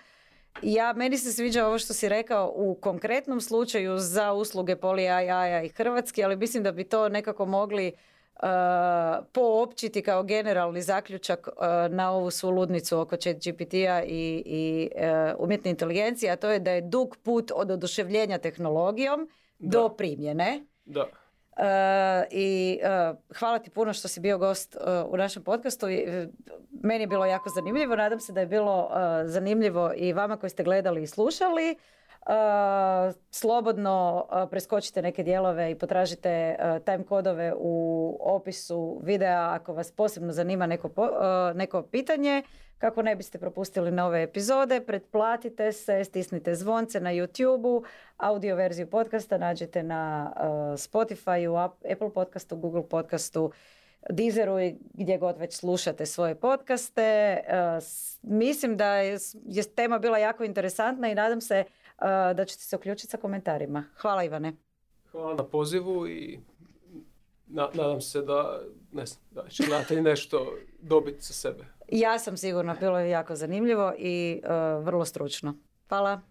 [0.61, 5.65] Ja, meni se sviđa ovo što si rekao u konkretnom slučaju za usluge Poli AI
[5.65, 7.99] i Hrvatski, ali mislim da bi to nekako mogli uh,
[9.31, 11.63] poopćiti kao generalni zaključak uh,
[11.95, 16.59] na ovu svu ludnicu oko chat GPT-a i, i uh, umjetne inteligencije, a to je
[16.59, 19.29] da je dug put od oduševljenja tehnologijom
[19.59, 20.65] do primjene.
[20.85, 21.01] Da.
[21.01, 21.65] Uh,
[22.31, 25.85] I uh, hvala ti puno što si bio gost uh, u našem podcastu.
[26.83, 27.95] Meni je bilo jako zanimljivo.
[27.95, 28.89] Nadam se da je bilo
[29.25, 31.75] zanimljivo i vama koji ste gledali i slušali.
[33.31, 36.55] Slobodno preskočite neke dijelove i potražite
[36.85, 40.89] time kodove u opisu videa ako vas posebno zanima neko,
[41.55, 42.43] neko pitanje.
[42.77, 47.83] Kako ne biste propustili nove epizode, pretplatite se, stisnite zvonce na YouTube-u,
[48.17, 50.33] audio verziju podcasta nađete na
[50.73, 53.51] Spotify, Apple podcastu, Google podcastu,
[54.09, 57.39] Deezeru i gdje god već slušate svoje podcaste.
[58.21, 59.17] Mislim da je,
[59.75, 61.63] tema bila jako interesantna i nadam se
[62.35, 63.83] da ćete se uključiti sa komentarima.
[63.97, 64.53] Hvala Ivane.
[65.11, 66.39] Hvala na pozivu i
[67.47, 71.65] nadam se da, ne znam, da će gledatelji nešto dobiti sa sebe.
[71.91, 75.55] Ja sam sigurno, bilo je jako zanimljivo i uh, vrlo stručno.
[75.89, 76.21] Hvala.